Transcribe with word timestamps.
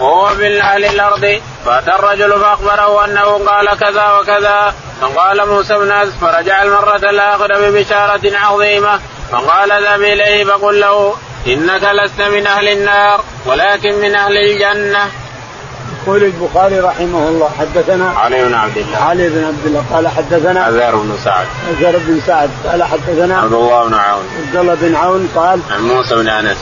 وهو 0.00 0.34
من 0.34 0.60
أهل 0.60 0.84
الأرض. 0.84 1.40
فأتى 1.64 1.90
الرجل 1.90 2.40
فأخبره 2.40 3.04
أنه 3.04 3.22
قال 3.22 3.78
كذا 3.78 4.18
وكذا. 4.20 4.74
فقال 5.00 5.48
موسى 5.48 5.74
بن 5.74 6.10
فرجع 6.20 6.62
المرة 6.62 7.10
الاخره 7.10 7.70
ببشارة 7.70 8.36
عظيمة. 8.36 9.00
فقال 9.32 9.72
اذهب 9.72 10.00
إليه 10.00 10.44
فقل 10.44 10.80
له 10.80 11.14
إنك 11.46 11.82
لست 11.82 12.20
من 12.20 12.46
أهل 12.46 12.68
النار 12.68 13.20
ولكن 13.46 13.94
من 13.94 14.14
أهل 14.14 14.36
الجنة. 14.36 15.10
يقول 16.02 16.24
البخاري 16.24 16.80
رحمه 16.80 17.28
الله 17.28 17.50
حدثنا 17.58 18.10
علي 18.10 18.44
بن 18.44 18.54
عبد 18.54 18.76
الله. 18.76 18.98
علي 18.98 19.28
بن 19.28 19.44
عبد 19.44 19.66
الله 19.66 19.84
قال 19.92 20.08
حدثنا 20.08 20.68
أزهر 20.68 20.96
بن 20.96 21.16
سعد. 21.24 21.46
أزهر 21.70 21.96
بن 21.98 22.20
سعد 22.26 22.50
قال 22.66 22.82
حدثنا 22.82 23.38
عبد 23.38 23.52
الله 23.52 23.84
بن 23.84 23.94
عون. 23.94 24.28
عبد 24.46 24.56
الله 24.56 24.74
بن 24.74 24.96
عون 24.96 25.28
قال 25.36 25.60
عن 25.70 25.82
موسى 25.82 26.14
بن 26.14 26.28
أنس. 26.28 26.58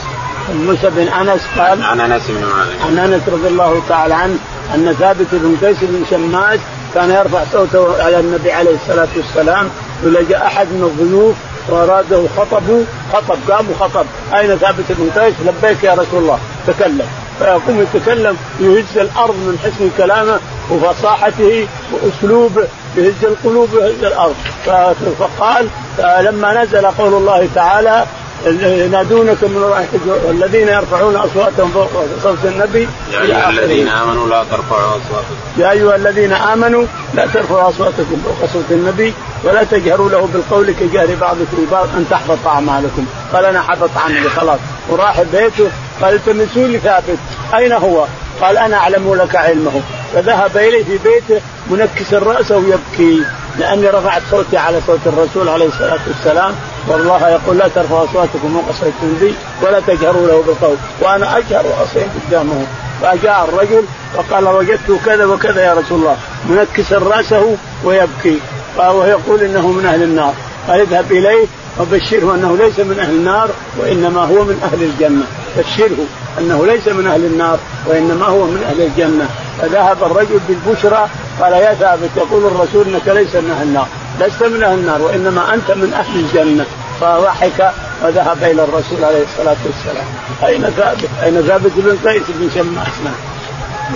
موسى 0.55 0.89
بن 0.89 1.07
أنس 1.07 1.41
قال 1.57 1.83
عن 1.83 1.99
أنس 1.99 2.21
بن 2.27 2.45
مالك. 2.45 2.81
عن 2.87 2.97
أنس 2.97 3.21
رضي 3.27 3.47
الله 3.47 3.81
تعالى 3.89 4.13
عنه 4.13 4.37
أن 4.75 4.95
ثابت 4.99 5.27
بن 5.31 5.57
قيس 5.67 5.77
بن 5.81 6.05
شماس 6.09 6.59
كان 6.95 7.09
يرفع 7.09 7.43
صوته 7.51 8.03
على 8.03 8.19
النبي 8.19 8.51
عليه 8.51 8.75
الصلاة 8.75 9.07
والسلام 9.15 9.69
جاء 10.29 10.45
أحد 10.45 10.67
من 10.67 10.83
الضيوف 10.83 11.35
وأراده 11.69 12.23
خطبوا 12.37 12.83
خطب 13.13 13.37
قام 13.51 13.65
وخطب. 13.71 14.05
أين 14.33 14.55
ثابت 14.55 14.85
بن 14.89 15.21
قيس؟ 15.21 15.33
لبيك 15.45 15.83
يا 15.83 15.93
رسول 15.93 16.23
الله. 16.23 16.39
تكلم. 16.67 17.07
فيقوم 17.39 17.81
يتكلم 17.81 18.37
يهز 18.59 18.97
الأرض 18.97 19.35
من 19.35 19.57
حسن 19.63 19.89
كلامه 19.97 20.39
وفصاحته 20.71 21.67
وأسلوبه 21.91 22.67
يهز 22.97 23.23
القلوب 23.23 23.73
ويهز 23.73 24.03
الأرض. 24.03 24.35
فقال 25.19 25.67
لما 26.25 26.63
نزل 26.63 26.85
قول 26.85 27.13
الله 27.13 27.49
تعالى 27.55 28.05
ينادونك 28.45 29.43
من 29.43 29.63
وراء 29.63 29.87
والذين 30.27 30.67
يرفعون 30.67 31.15
أصواتهم 31.15 31.71
فوق 31.71 31.89
صوت 32.23 32.37
النبي 32.45 32.87
يا 33.13 33.21
أيها 33.21 33.49
الذين 33.49 33.87
آمنوا 33.87 34.27
لا 34.27 34.43
ترفعوا 34.51 34.89
أصواتكم. 34.89 35.35
يا 35.57 35.71
أيها 35.71 35.95
الذين 35.95 36.33
آمنوا 36.33 36.85
لا 37.13 37.27
ترفعوا 37.33 37.69
أصواتكم 37.69 38.21
فوق 38.25 38.49
صوت 38.53 38.71
النبي 38.71 39.13
ولا 39.43 39.63
تجهروا 39.63 40.09
له 40.09 40.29
بالقول 40.33 40.71
كجهر 40.71 41.15
بعضكم 41.21 41.67
بعض 41.71 41.87
أن 41.97 42.05
تحبط 42.09 42.47
أعمالكم. 42.47 43.05
قال 43.33 43.45
أنا 43.45 43.61
حبط 43.61 43.89
عملي 44.05 44.29
خلاص. 44.29 44.59
وراح 44.89 45.21
بيته 45.21 45.69
قال 46.01 46.13
التمسوا 46.13 46.67
لي 46.67 46.79
ثابت 46.79 47.17
أين 47.55 47.71
هو؟ 47.71 48.05
قال 48.41 48.57
أنا 48.57 48.77
أعلم 48.77 49.15
لك 49.15 49.35
علمه. 49.35 49.81
فذهب 50.13 50.57
إليه 50.57 50.83
في 50.83 50.97
بيته 50.97 51.41
منكسا 51.69 52.19
راسه 52.19 52.57
ويبكي 52.57 53.23
لأني 53.59 53.89
رفعت 53.89 54.21
صوتي 54.31 54.57
على 54.57 54.79
صوت 54.87 54.99
الرسول 55.05 55.49
عليه 55.49 55.65
الصلاة 55.65 55.99
والسلام. 56.07 56.55
والله 56.87 57.29
يقول 57.29 57.57
لا 57.57 57.67
ترفعوا 57.67 58.03
أصواتكم 58.03 58.53
فوق 58.53 58.75
صوت 58.75 58.93
النبي 59.03 59.35
ولا 59.61 59.79
تجهروا 59.79 60.27
له 60.27 60.43
بالقول. 60.47 60.75
وأنا 61.01 61.37
أجهر 61.37 61.65
وأصيح 61.65 62.07
قدامه. 62.27 62.65
فجاء 63.01 63.49
الرجل 63.49 63.83
وقال 64.17 64.47
وجدت 64.47 64.99
كذا 65.05 65.25
وكذا 65.25 65.65
يا 65.65 65.73
رسول 65.73 65.99
الله. 65.99 66.17
منكسا 66.49 66.97
رأسه 66.97 67.55
ويبكي. 67.83 68.39
وهو 68.77 69.05
يقول 69.05 69.41
إنه 69.41 69.67
من 69.67 69.85
أهل 69.85 70.03
النار. 70.03 70.33
قال 70.67 70.81
اذهب 70.81 71.11
إليه 71.11 71.45
وبشره 71.79 72.35
أنه 72.35 72.57
ليس 72.57 72.79
من 72.79 72.99
أهل 72.99 73.09
النار 73.09 73.49
وإنما 73.77 74.21
هو 74.21 74.43
من 74.43 74.59
أهل 74.63 74.83
الجنة. 74.83 75.25
بشره 75.57 76.05
أنه 76.39 76.65
ليس 76.65 76.87
من 76.87 77.07
أهل 77.07 77.25
النار 77.25 77.59
وإنما 77.85 78.25
هو 78.25 78.45
من 78.45 78.63
أهل 78.69 78.81
الجنة. 78.81 79.29
فذهب 79.61 80.03
الرجل 80.03 80.39
بالبشرى. 80.47 81.07
قال 81.41 81.53
يا 81.53 81.73
ثابت 81.73 82.09
يقول 82.17 82.45
الرسول 82.45 82.87
إنك 82.87 83.07
ليس 83.07 83.35
من 83.35 83.55
أهل 83.59 83.67
النار. 83.67 83.87
لست 84.19 84.43
من 84.43 84.63
أهل 84.63 84.79
النار 84.79 85.01
وإنما 85.01 85.53
أنت 85.53 85.71
من 85.71 85.93
أهل 85.93 86.19
الجنة. 86.19 86.65
فضحك 87.01 87.71
وذهب 88.03 88.43
إلى 88.43 88.63
الرسول 88.63 89.03
عليه 89.03 89.23
الصلاة 89.23 89.55
والسلام. 89.65 90.05
أين 90.43 90.61
ثابت؟ 90.61 91.09
أين 91.23 91.41
ثابت 91.41 91.71
بن 91.75 92.09
قيس 92.09 92.23
بن 92.29 92.49
شماس؟ 92.55 93.13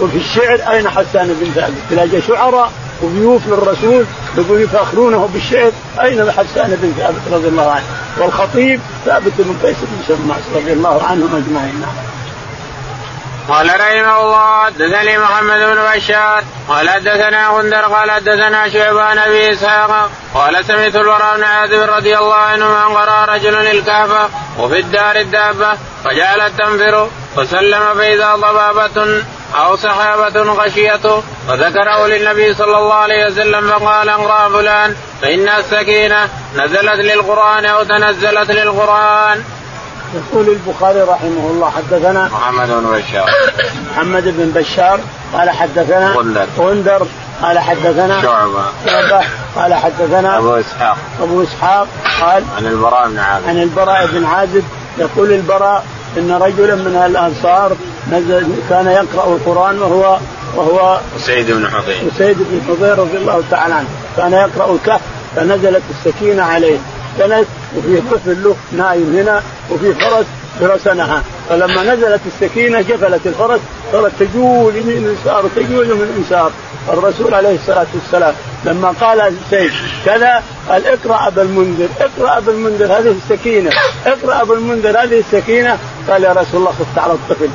وفي 0.01 0.17
الشعر 0.17 0.73
أين 0.73 0.89
حسان 0.89 1.27
بن 1.41 1.51
ثابت؟ 1.55 1.77
تلاقي 1.89 2.21
شعراء 2.21 2.71
وضيوف 3.01 3.47
للرسول 3.47 4.05
يقول 4.37 4.61
يفاخرونه 4.61 5.29
بالشعر. 5.33 5.71
أين 6.01 6.31
حسان 6.31 6.77
بن 6.81 6.93
ثابت 6.97 7.21
رضي 7.31 7.47
الله 7.47 7.71
عنه؟ 7.71 7.85
والخطيب 8.17 8.79
ثابت 9.05 9.33
بن 9.39 9.55
قيس 9.63 9.77
بن 9.77 10.03
شماس 10.07 10.41
رضي 10.55 10.73
الله 10.73 11.03
عنهم 11.03 11.35
أجمعين. 11.35 11.85
قال 13.49 13.67
رحمه 13.67 14.21
الله 14.21 14.65
حدثني 14.65 15.17
محمد 15.17 15.59
بن 15.59 15.79
بشار 15.95 16.43
قال 16.69 16.89
حدثنا 16.89 17.47
غندر 17.47 17.85
قال 17.85 18.11
حدثنا 18.11 18.69
شعبان 18.69 19.17
أبي 19.17 19.53
إسحاق 19.53 20.11
قال 20.33 20.65
سمعت 20.65 20.95
الوراء 20.95 21.37
بن 21.37 21.43
عازب 21.43 21.81
رضي 21.81 22.17
الله 22.17 22.35
عنه 22.35 22.65
من 22.65 22.95
قرأ 22.95 23.25
رجل 23.25 23.55
الكهف 23.55 24.29
وفي 24.59 24.79
الدار 24.79 25.15
الدابة 25.15 25.73
فجعلت 26.05 26.53
تنفر 26.57 27.09
فسلم 27.35 27.93
فإذا 27.97 28.35
ضبابة 28.35 29.23
أو 29.55 29.77
سحابة 29.77 30.41
غشيته 30.41 31.23
فذكره 31.47 32.07
للنبي 32.07 32.53
صلى 32.53 32.77
الله 32.77 32.93
عليه 32.93 33.25
وسلم 33.25 33.67
فقال 33.67 34.09
اقرأ 34.09 34.49
فلان 34.49 34.95
فإن 35.21 35.49
السكينة 35.49 36.29
نزلت 36.55 36.99
للقرآن 36.99 37.65
أو 37.65 37.83
تنزلت 37.83 38.51
للقرآن. 38.51 39.43
يقول 40.15 40.49
البخاري 40.49 41.01
رحمه 41.01 41.49
الله 41.51 41.69
حدثنا 41.69 42.29
محمد 42.33 42.67
بن 42.67 42.91
بشار. 42.91 43.29
محمد 43.91 44.23
بن 44.23 44.51
بشار 44.61 44.99
قال 45.33 45.49
حدثنا 45.49 46.15
غندر 46.57 47.07
قال 47.41 47.59
حدثنا 47.59 48.21
شعبة. 48.21 48.63
شعبة 48.85 49.25
قال 49.55 49.73
حدثنا 49.73 50.37
أبو 50.37 50.55
إسحاق. 50.55 50.97
أبو 51.21 51.43
إسحاق 51.43 51.87
قال 52.21 52.43
عن 52.57 52.65
البراء 52.65 53.07
بن 53.09 53.19
عازب. 53.19 53.47
عن 53.47 53.61
البراء 53.61 54.07
بن 54.07 54.25
عازب 54.25 54.63
يقول 54.97 55.31
البراء 55.31 55.85
إن 56.17 56.31
رجلا 56.31 56.75
من 56.75 57.03
الأنصار 57.05 57.75
نزل 58.11 58.47
كان 58.69 58.87
يقرأ 58.87 59.35
القرآن 59.35 59.81
وهو 59.81 60.19
وهو 60.55 60.99
سيد 61.17 61.51
بن 61.51 61.69
حضير. 61.69 62.03
سيد 62.17 62.37
بن 62.37 62.61
حضير 62.67 62.99
رضي 62.99 63.17
الله 63.17 63.43
تعالى 63.51 63.73
عنه. 63.73 63.87
كان 64.17 64.33
يقرأ 64.33 64.73
الكهف 64.73 65.01
فنزلت 65.35 65.83
السكينة 65.89 66.43
عليه. 66.43 66.77
كانت 67.17 67.45
وفي 67.77 68.01
طفل 68.11 68.43
له 68.43 68.55
نايم 68.71 69.17
هنا 69.17 69.41
وفي 69.71 69.93
فرس 69.93 70.25
برسنها. 70.61 71.23
فلما 71.49 71.83
نزلت 71.83 72.21
السكينة 72.27 72.81
جفلت 72.81 73.27
الفرس 73.27 73.59
صارت 73.91 74.11
تجول 74.19 74.75
يمين 74.75 75.07
ويسار 75.07 75.45
تجول 75.55 75.89
يمين 75.89 76.07
ويسار 76.17 76.51
الرسول 76.89 77.33
عليه 77.33 77.55
الصلاة 77.55 77.87
والسلام 77.93 78.33
لما 78.65 78.93
قال 79.01 79.21
السيد 79.21 79.71
كذا 80.05 80.43
قال 80.69 80.87
اقرأ 80.87 81.27
أبا 81.27 81.41
المنذر 81.41 81.87
اقرأ 81.99 82.37
أبا 82.37 82.51
المنذر 82.51 82.85
هذه 82.85 83.15
السكينة 83.23 83.69
اقرأ 84.05 84.41
أبا 84.41 84.53
المنذر 84.53 85.03
هذه 85.03 85.19
السكينة. 85.19 85.77
قال 86.09 86.23
يا 86.23 86.31
رسول 86.31 86.59
الله 86.59 86.71
خفت 86.71 86.97
على 86.97 87.13
الطفل. 87.13 87.49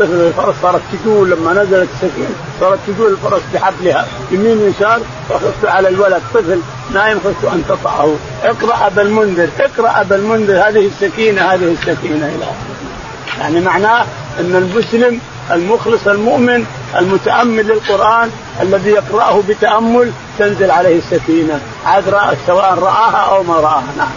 الفرس 0.00 0.54
صارت 0.62 0.80
تجول 0.92 1.30
لما 1.30 1.52
نزلت 1.52 1.88
السكينه 1.94 2.34
صارت 2.60 2.78
تجول 2.86 3.12
الفرس 3.12 3.42
بحبلها 3.54 4.06
يمين 4.30 4.58
ويسار 4.58 5.00
فخفت 5.28 5.64
على 5.64 5.88
الولد 5.88 6.22
طفل 6.34 6.60
نايم 6.94 7.18
خفت 7.18 7.44
أن 7.52 7.64
تطعه. 7.68 8.14
اقرأ 8.44 8.86
أبا 8.86 9.02
المنذر 9.02 9.48
اقرأ 9.60 10.00
أبا 10.00 10.16
المنذر 10.16 10.68
هذه 10.68 10.86
السكينة 10.86 11.42
هذه 11.42 11.76
السكينة 11.80 12.26
إلى 12.26 12.46
يعني 13.40 13.60
معناه 13.60 14.06
أن 14.40 14.56
المسلم 14.56 15.20
المخلص 15.50 16.08
المؤمن 16.08 16.66
المتأمل 16.96 17.66
للقرآن 17.66 18.30
الذي 18.62 18.90
يقرأه 18.90 19.42
بتأمل 19.48 20.12
تنزل 20.38 20.70
عليه 20.70 20.98
السكينة 20.98 21.60
عاد 21.86 22.04
سواء 22.46 22.78
رآها 22.78 23.34
أو 23.34 23.42
ما 23.42 23.54
رآها. 23.54 23.84
نعم. 23.98 24.08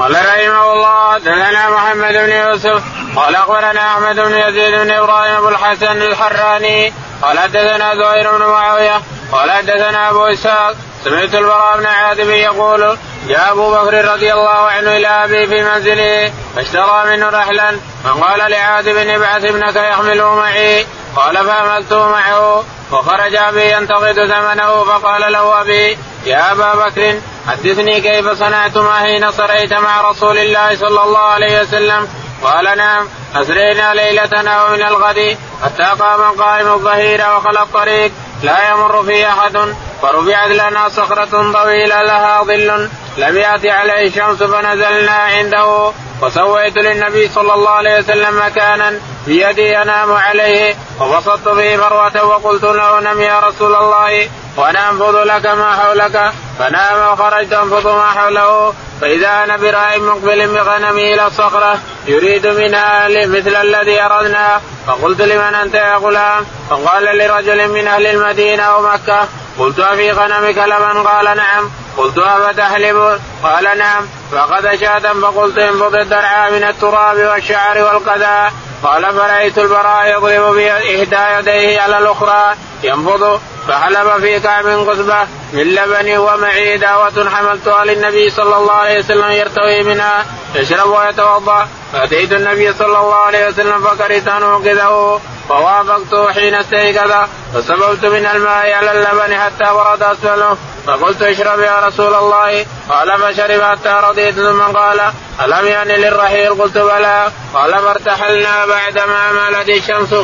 قال 0.00 0.12
رحمه 0.12 0.72
الله 0.72 1.14
حدثنا 1.14 1.70
محمد 1.70 2.12
بن 2.12 2.32
يوسف 2.32 2.82
قال 3.16 3.34
أخبرنا 3.34 3.92
أحمد 3.92 4.20
بن 4.20 4.34
يزيد 4.34 4.74
بن 4.74 4.90
إبراهيم 4.90 5.34
ابو 5.34 5.48
الحسن 5.48 6.02
الحراني 6.02 6.92
قال 7.22 7.38
حدثنا 7.38 7.94
زهير 7.94 8.36
بن 8.36 8.44
معاوية 8.44 9.00
قال 9.32 9.50
حدثنا 9.50 10.10
أبو 10.10 10.24
إسحاق 10.24 10.74
سمعت 11.04 11.34
البراء 11.34 11.76
بن 11.78 11.86
عازب 11.86 12.28
يقول 12.28 12.96
جاء 13.28 13.52
أبو 13.52 13.70
بكر 13.70 14.04
رضي 14.12 14.32
الله 14.32 14.70
عنه 14.70 14.96
إلى 14.96 15.08
أبي 15.08 15.46
في 15.46 15.62
منزله 15.62 16.32
فاشترى 16.56 17.04
منه 17.06 17.28
رحلا 17.28 17.76
فقال 18.04 18.50
لعازب 18.50 18.96
ابعث 18.96 19.44
ابنك 19.44 19.76
يحمله 19.76 20.34
معي. 20.34 20.86
قال 21.16 21.46
فحملته 21.46 22.08
معه 22.08 22.64
وخرج 22.92 23.34
أبي 23.34 23.72
ينتقد 23.72 24.14
ثمنه 24.14 24.84
فقال 24.84 25.32
له 25.32 25.60
أبي 25.60 25.98
يا 26.26 26.52
أبا 26.52 26.74
بكر 26.74 27.20
حدثني 27.48 28.00
كيف 28.00 28.38
صنعتما 28.38 28.92
حين 28.92 29.32
صريت 29.32 29.72
مع 29.72 30.10
رسول 30.10 30.38
الله 30.38 30.76
صلى 30.76 31.02
الله 31.02 31.18
عليه 31.18 31.60
وسلم؟ 31.60 32.08
قال 32.42 32.78
نعم 32.78 33.08
أسرينا 33.34 33.94
ليلتنا 33.94 34.64
ومن 34.64 34.82
الغد 34.82 35.38
حتى 35.64 35.82
قام 35.82 36.40
قائم 36.42 36.72
الظهيرة 36.72 37.36
وخلى 37.36 37.62
الطريق. 37.62 38.12
لا 38.42 38.70
يمر 38.70 39.02
فيه 39.02 39.28
أحد 39.28 39.74
فرفعت 40.02 40.50
لنا 40.50 40.88
صخرة 40.88 41.52
طويلة 41.52 42.02
لها 42.02 42.42
ظل. 42.42 42.90
لم 43.20 43.36
يأت 43.36 43.66
عليه 43.66 44.06
الشمس 44.06 44.42
فنزلنا 44.42 45.12
عنده. 45.12 45.92
وسويت 46.22 46.78
للنبي 46.78 47.28
صلى 47.28 47.54
الله 47.54 47.70
عليه 47.70 47.98
وسلم 47.98 48.42
مكانا 48.46 49.00
بيدي 49.26 49.72
ينام 49.72 50.12
عليه. 50.12 50.74
وبسطت 51.00 51.48
به 51.48 51.76
مروة 51.76 52.24
وقلت 52.24 52.64
له 52.64 53.00
نم 53.00 53.20
يا 53.20 53.40
رسول 53.40 53.74
الله. 53.74 54.28
وأنا 54.56 54.90
أنفض 54.90 55.16
لك 55.16 55.46
ما 55.46 55.72
حولك. 55.72 56.32
فنام 56.58 57.12
وخرجت 57.12 57.52
أنفض 57.52 57.86
ما 57.86 58.10
حوله. 58.10 58.74
فإذا 59.00 59.44
أنا 59.44 59.56
براء 59.56 60.00
مقبل 60.00 60.46
بغنمي 60.54 61.14
إلى 61.14 61.26
الصخرة 61.26 61.78
يريد 62.06 62.46
منها 62.46 63.08
مثل 63.08 63.56
الذي 63.56 64.02
أردنا. 64.02 64.60
فقلت 64.86 65.20
لمن 65.20 65.54
أنت 65.54 65.74
يا 65.74 65.96
غلام؟ 65.96 66.46
فقال 66.70 67.18
لرجل 67.18 67.68
من 67.68 67.86
أهل 67.88 68.06
المدينة 68.06 68.62
أو 68.62 68.82
مكه 68.82 69.28
قلت 69.58 69.78
أفي 69.78 70.12
غنمك 70.12 70.58
لبن 70.58 71.02
قال 71.08 71.36
نعم. 71.36 71.70
قلت 71.96 72.18
أفتحلب 72.18 73.20
قال 73.42 73.78
نعم. 73.78 74.06
فأخذ 74.32 74.80
شاة 74.80 74.98
فقلت 74.98 75.58
انفض 75.58 75.94
الدرع 75.94 76.50
من 76.50 76.64
التراب 76.64 77.16
والشعر 77.16 77.82
والقذى. 77.82 78.50
قال 78.82 79.14
فرأيت 79.14 79.58
البراء 79.58 80.06
يضرب 80.06 80.54
بإحدى 80.54 81.38
يديه 81.38 81.80
على 81.80 81.98
الأخرى. 81.98 82.54
ينفض. 82.82 83.40
فحلب 83.68 84.20
في 84.20 84.40
كعب 84.40 84.66
قصبة. 84.66 85.26
من 85.52 85.74
لبن 85.74 86.16
ومعي 86.16 86.76
دعوة 86.78 87.30
حملتها 87.30 87.84
للنبي 87.84 88.30
صلى 88.30 88.56
الله 88.56 88.72
عليه 88.72 88.98
وسلم 88.98 89.30
يرتوي 89.30 89.82
منها. 89.82 90.26
يشرب 90.54 90.88
ويتوضأ. 90.88 91.68
فأتيت 91.92 92.32
النبي 92.32 92.72
صلى 92.72 92.86
الله 92.86 93.14
عليه 93.14 93.48
وسلم 93.48 93.80
فكرهت 93.84 94.28
أن 94.28 94.42
أوقظه 94.42 95.20
فوافقته 95.50 96.32
حين 96.32 96.54
استيقظ 96.54 97.12
فصببت 97.54 98.04
من 98.04 98.26
الماء 98.26 98.72
على 98.72 98.92
اللبن 98.92 99.40
حتى 99.40 99.74
برد 99.74 100.02
أسفله. 100.02 100.56
فقلت 100.86 101.22
اشرب 101.22 101.60
يا 101.60 101.86
رسول 101.86 102.14
الله. 102.14 102.66
قال 102.88 103.18
فشرب 103.18 103.62
حتى 103.62 104.00
رضيت. 104.08 104.34
ثم 104.34 104.62
قال 104.62 105.00
ألم 105.44 105.66
يعني 105.66 105.96
للرحيل؟ 105.96 106.62
قلت 106.62 106.78
بلى. 106.78 107.32
قال 107.54 107.78
فارتحلنا 107.78 108.66
بعدما 108.66 109.32
مالت 109.32 109.68
الشمس. 109.68 110.14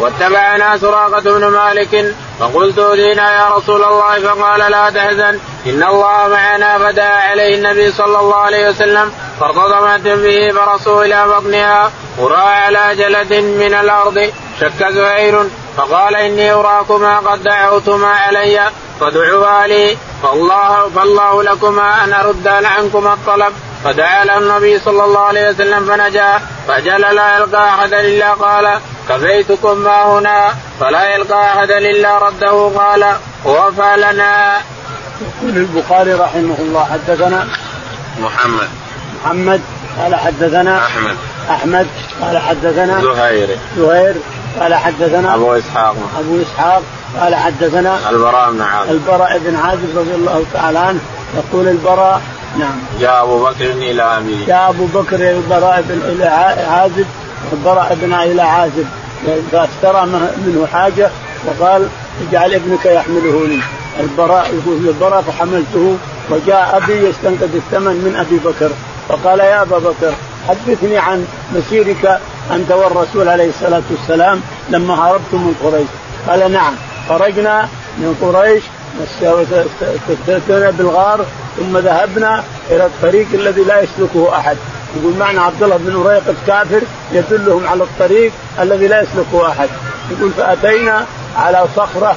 واتبعنا 0.00 0.78
سراقة 0.78 1.20
بن 1.20 1.46
مالك 1.46 2.14
فقلت 2.40 2.78
أذينا 2.78 3.32
يا 3.32 3.48
رسول 3.56 3.84
الله 3.84 4.20
فقال 4.20 4.70
لا 4.70 4.90
تحزن 4.90 5.38
إن 5.66 5.82
الله 5.82 6.28
معنا 6.28 6.78
فدعا 6.78 7.30
عليه 7.30 7.54
النبي 7.54 7.92
صلى 7.92 8.18
الله 8.20 8.36
عليه 8.36 8.68
وسلم 8.68 9.12
فارتضمت 9.40 10.08
به 10.08 10.50
فرسوا 10.52 11.04
إلى 11.04 11.26
بطنها 11.28 11.92
وراى 12.18 12.54
على 12.64 12.96
جلد 12.96 13.32
من 13.34 13.74
الأرض 13.74 14.32
شك 14.60 14.88
زهير 14.88 15.44
فقال 15.76 16.16
إني 16.16 16.52
أراكما 16.52 17.18
قد 17.18 17.42
دعوتما 17.42 18.08
علي 18.08 18.70
فادعوا 19.00 19.66
لي 19.66 19.96
فالله 20.22 20.88
فالله 20.96 21.42
لكما 21.42 22.04
أن 22.04 22.12
أرد 22.12 22.48
عنكما 22.48 23.12
الطلب. 23.12 23.52
فدعا 23.84 24.24
له 24.24 24.38
النبي 24.38 24.78
صلى 24.78 25.04
الله 25.04 25.20
عليه 25.20 25.50
وسلم 25.50 25.84
فنجا 25.84 26.40
فجل 26.68 27.00
لا 27.00 27.36
يلقى 27.36 27.68
أحدا 27.68 28.00
إلا 28.00 28.32
قال 28.32 28.80
كفيتكم 29.08 29.78
ما 29.78 30.18
هنا؟ 30.18 30.54
فلا 30.80 31.14
يلقى 31.14 31.44
أحدا 31.44 31.78
إلا 31.78 32.18
رده. 32.18 32.70
قال 32.78 33.12
ووفى 33.44 33.96
لنا. 33.96 34.56
يقول 35.20 35.56
البخاري 35.56 36.12
رحمه 36.12 36.56
الله 36.58 36.84
حدثنا 36.84 37.48
محمد. 38.20 38.68
محمد 39.24 39.60
قال 40.02 40.14
حدثنا 40.14 40.78
أحمد. 40.78 41.16
أحمد 41.50 41.86
قال 42.22 42.38
حدثنا 42.38 43.00
زهير. 43.00 43.58
زهير 43.76 44.14
قال 44.60 44.74
حدثنا 44.74 45.34
أبو 45.34 45.54
إسحاق. 45.54 45.96
أبو 46.18 46.42
إسحاق 46.42 46.82
قال 47.20 47.34
حدثنا 47.34 48.10
البراء 48.10 48.50
بن 48.50 48.62
عازب. 48.62 48.90
البراء 48.90 49.38
بن 49.38 49.56
عازب 49.56 49.98
رضي 49.98 50.14
الله 50.14 50.44
تعالى 50.52 50.78
عنه 50.78 51.00
يقول 51.36 51.68
البراء 51.68 52.22
نعم. 52.58 52.78
جاء 53.00 53.22
أبو 53.22 53.44
بكر 53.44 53.70
إلى 53.70 54.02
ابيه 54.02 54.46
جاء 54.46 54.70
أبو 54.70 54.84
بكر 54.94 55.30
البراء 55.30 55.84
بن 55.88 56.00
إلى 56.08 56.24
عازب 56.70 57.06
البراء 57.52 57.98
بن 58.02 58.14
إلى 58.14 58.42
عازب. 58.42 58.86
فاشترى 59.52 60.06
منه 60.46 60.66
حاجة 60.72 61.10
وقال 61.46 61.88
اجعل 62.28 62.54
ابنك 62.54 62.86
يحمله 62.86 63.46
لي 63.46 63.60
البراء 64.00 64.46
يقول 64.54 64.88
البراء 64.88 65.22
فحملته. 65.22 65.96
وجاء 66.30 66.76
أبي 66.76 67.08
يستنقذ 67.08 67.54
الثمن 67.54 67.94
من 67.94 68.16
أبي 68.16 68.38
بكر. 68.38 68.70
فقال 69.08 69.38
يا 69.38 69.62
أبا 69.62 69.78
بكر 69.78 70.12
حدثني 70.48 70.98
عن 70.98 71.26
مسيرك 71.54 72.20
أنت 72.50 72.72
والرسول 72.72 73.28
عليه 73.28 73.48
الصلاة 73.48 73.82
والسلام 73.90 74.40
لما 74.70 74.94
هربتم 74.94 75.36
من 75.36 75.54
قريش. 75.64 75.88
قال 76.28 76.52
نعم. 76.52 76.74
خرجنا 77.08 77.68
من 77.98 78.14
قريش 78.22 78.62
استثنى 80.10 80.72
بالغار 80.72 81.24
ثم 81.56 81.78
ذهبنا 81.78 82.44
إلى 82.70 82.86
الطريق 82.86 83.26
الذي 83.34 83.62
لا 83.62 83.80
يسلكه 83.80 84.36
أحد. 84.36 84.56
يقول 84.96 85.14
معنا 85.14 85.42
عبد 85.42 85.62
الله 85.62 85.76
بن 85.76 85.96
أريق 86.06 86.22
الكافر 86.28 86.80
يدلهم 87.12 87.66
على 87.66 87.82
الطريق 87.82 88.32
الذي 88.60 88.88
لا 88.88 89.02
يسلكه 89.02 89.48
أحد. 89.48 89.68
يقول 90.10 90.30
فأتينا 90.30 91.06
على 91.36 91.64
صخرة 91.76 92.16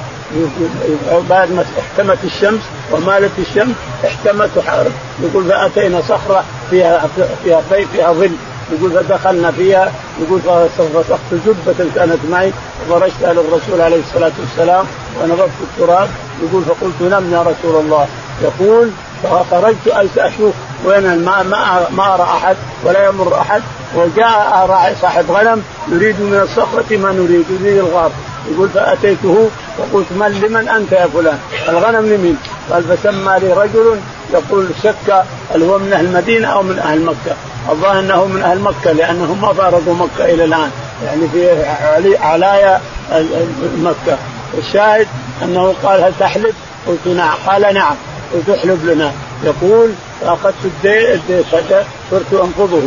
بعد 1.30 1.52
ما 1.52 1.64
احتمت 1.78 2.18
الشمس 2.24 2.60
ومالت 2.92 3.32
الشمس 3.38 3.74
احتمت 4.04 4.50
وحارت 4.56 4.92
يقول 5.22 5.44
فأتينا 5.44 6.00
صخرة 6.00 6.44
فيها 6.70 7.08
فيها 7.44 7.60
فيها, 7.70 7.86
فيها 7.92 8.12
ظل. 8.12 8.32
يقول 8.72 8.92
فدخلنا 8.92 9.50
فيها. 9.50 9.92
يقول 10.20 10.40
فسقت 10.40 11.18
جبة 11.46 11.86
كانت 11.94 12.18
معي. 12.30 12.52
وفرشتها 12.90 13.32
للرسول 13.32 13.80
عليه 13.80 14.00
الصلاة 14.00 14.32
والسلام 14.40 14.86
ونظرت 15.22 15.50
التراب. 15.62 16.08
يقول 16.42 16.62
فقلت 16.62 16.94
نم 17.02 17.32
يا 17.32 17.42
رسول 17.42 17.80
الله 17.80 18.06
يقول 18.42 18.90
فخرجت 19.22 19.88
أشوف 20.18 20.54
وين 20.84 21.06
الماء 21.06 21.44
ما 21.44 21.86
ما 21.90 22.14
أرى 22.14 22.22
أحد 22.22 22.56
ولا 22.84 23.08
يمر 23.08 23.40
أحد 23.40 23.62
وجاء 23.94 24.66
راعي 24.68 24.94
صاحب 25.02 25.30
غنم 25.30 25.62
يريد 25.88 26.20
من 26.20 26.40
الصخرة 26.42 26.96
ما 26.96 27.12
نريد 27.12 27.44
يريد 27.60 27.78
الغار 27.78 28.10
يقول 28.50 28.68
فأتيته 28.68 29.48
وقلت 29.78 30.06
من 30.12 30.40
لمن 30.42 30.68
أنت 30.68 30.92
يا 30.92 31.06
فلان؟ 31.06 31.38
الغنم 31.68 32.06
لمين؟ 32.06 32.36
قال 32.70 32.82
فسمى 32.82 33.38
لي 33.40 33.52
رجل 33.52 34.00
يقول 34.32 34.68
شك 34.82 35.24
هل 35.54 35.62
هو 35.62 35.78
من 35.78 35.92
أهل 35.92 36.04
المدينة 36.04 36.48
أو 36.48 36.62
من 36.62 36.78
أهل 36.78 37.04
مكة؟ 37.04 37.36
الظاهر 37.70 37.98
أنه 38.00 38.24
من 38.24 38.42
أهل 38.42 38.60
مكة 38.60 38.92
لأنهم 38.92 39.40
ما 39.40 39.52
فارقوا 39.52 39.94
مكة 39.94 40.24
إلى 40.24 40.44
الآن 40.44 40.70
يعني 41.06 41.28
في 41.32 41.66
علايا 42.22 42.80
مكة 43.78 44.18
الشاهد 44.58 45.06
أنه 45.42 45.74
قال 45.82 46.04
هل 46.04 46.12
تحلف؟ 46.20 46.54
قلت 46.86 47.06
نعم. 47.06 47.34
قال 47.46 47.74
نعم. 47.74 47.94
قلت 48.34 48.58
احلف 48.58 48.84
لنا. 48.84 49.12
يقول 49.44 49.92
فأخذت 50.20 50.64
الديت 50.64 51.20
صرت 52.10 52.32
أنفضه. 52.32 52.82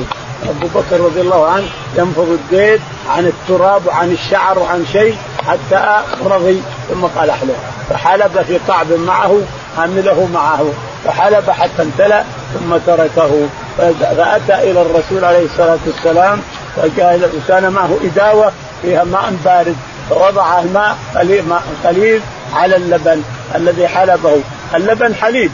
أبو 0.49 0.67
بكر 0.79 0.99
رضي 0.99 1.21
الله 1.21 1.47
عنه 1.47 1.65
ينفض 1.97 2.29
الديت 2.29 2.81
عن 3.09 3.25
التراب 3.25 3.87
وعن 3.87 4.11
الشعر 4.11 4.59
وعن 4.59 4.85
شيء 4.93 5.15
حتى 5.47 5.99
رضي 6.25 6.61
ثم 6.89 7.05
قال 7.05 7.29
أحلف. 7.29 7.55
فحلب 7.89 8.41
في 8.47 8.57
قعب 8.57 8.91
معه 8.91 9.39
حمله 9.77 10.27
معه. 10.33 10.65
فحلب 11.05 11.49
حتى 11.49 11.81
امتلأ 11.81 12.23
ثم 12.53 12.77
تركه. 12.87 13.47
فأتى 13.77 14.71
إلى 14.71 14.81
الرسول 14.81 15.25
عليه 15.25 15.45
الصلاة 15.45 15.77
والسلام 15.85 16.41
وكان 16.77 17.71
معه 17.71 17.97
إداوة 18.03 18.51
فيها 18.81 19.03
ماء 19.03 19.33
بارد. 19.45 19.75
فوضع 20.09 20.59
الماء 20.59 20.97
قليل 21.83 22.21
على 22.53 22.75
اللبن 22.75 23.21
الذي 23.55 23.87
حلبه. 23.87 24.41
اللبن 24.75 25.15
حليب 25.15 25.51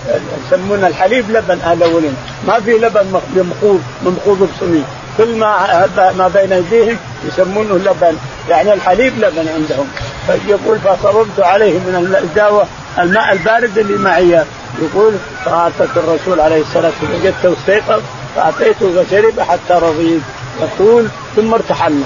يسمون 0.48 0.86
الحليب 0.86 1.32
لبن 1.32 1.58
الاولين 1.72 2.16
ما 2.48 2.60
في 2.60 2.72
لبن 2.72 3.22
ممخوض 3.36 3.82
ممخوض 4.06 4.50
بسمين 4.58 4.86
كل 5.18 5.36
ما 5.36 5.88
ما 6.18 6.28
بين 6.28 6.54
أيديهم 6.54 6.98
يسمونه 7.28 7.76
لبن. 7.76 8.18
يعني 8.50 8.74
الحليب 8.74 9.14
لبن 9.18 9.48
عندهم. 9.48 9.88
فيقول 10.28 10.80
فصببت 10.80 11.40
عليه 11.40 11.74
من 11.74 12.18
الدواء 12.24 12.68
الماء 13.00 13.34
البارد 13.34 13.78
اللي 13.78 13.98
معي. 13.98 14.44
يقول 14.82 15.14
فأتت 15.46 15.98
الرسول 15.98 16.40
عليه 16.40 16.62
الصلاة 16.62 16.92
والسلام 17.02 17.22
وجدته 17.22 17.54
استيقظ 17.60 18.02
فاتيته 18.36 19.04
فشرب 19.04 19.40
حتى 19.40 19.74
رضيت. 19.74 20.22
يقول 20.62 21.08
ثم 21.36 21.54
ارتحلنا. 21.54 22.06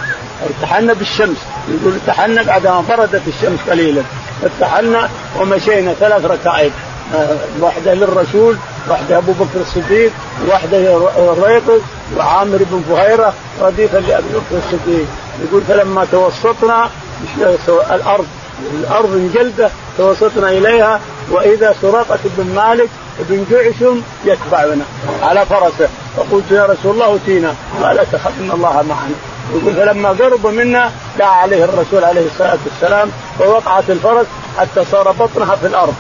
ارتحلنا 0.50 0.94
بالشمس. 0.94 1.38
يقول 1.70 1.94
ارتحلنا 1.94 2.44
بعد 2.44 2.68
ما 2.68 2.84
بردت 2.90 3.22
الشمس 3.28 3.60
قليلا. 3.70 4.02
ارتحلنا 4.44 5.10
ومشينا 5.40 5.94
ثلاث 5.94 6.26
ركائب 6.26 6.72
واحدة 7.60 7.94
للرسول 7.94 8.58
واحدة 8.90 9.18
أبو 9.18 9.32
بكر 9.32 9.62
الصديق 9.62 10.12
واحدة 10.48 10.78
الريقظ 11.34 11.82
وعامر 12.18 12.58
بن 12.72 12.84
فهيرة 12.90 13.34
رديفا 13.62 13.98
لأبي 13.98 14.28
بكر 14.28 14.58
الصديق. 14.66 15.06
يقول 15.44 15.62
فلما 15.68 16.08
توسطنا 16.12 16.90
الأرض 17.92 18.26
الأرض 18.74 19.14
انجلدة 19.14 19.70
توسطنا 19.98 20.50
إليها 20.50 21.00
وإذا 21.32 21.76
سراقة 21.82 22.20
بن 22.38 22.56
مالك 22.56 22.90
بن 23.20 23.46
جعشم 23.52 24.02
يتبعنا 24.26 24.86
على 25.22 25.46
فرسه. 25.46 25.90
فقلت 26.18 26.52
يا 26.52 26.66
رسول 26.66 26.94
الله 26.94 27.16
أتينا 27.16 27.56
قال 27.84 28.12
تخف 28.12 28.32
إن 28.40 28.52
الله 28.52 28.74
معنا. 28.74 29.16
يقول 29.56 29.74
فلما 29.74 30.10
قرب 30.10 30.48
منا 30.48 30.92
دعا 31.20 31.36
عليه 31.36 31.64
الرسول 31.64 32.04
عليه 32.04 32.26
الصلاة 32.26 32.58
والسلام 32.66 33.12
فوقعت 33.40 33.90
الفرس 33.90 34.26
حتى 34.58 34.86
صار 34.92 35.12
بطنها 35.12 35.56
في 35.56 35.68
الأرض. 35.68 35.94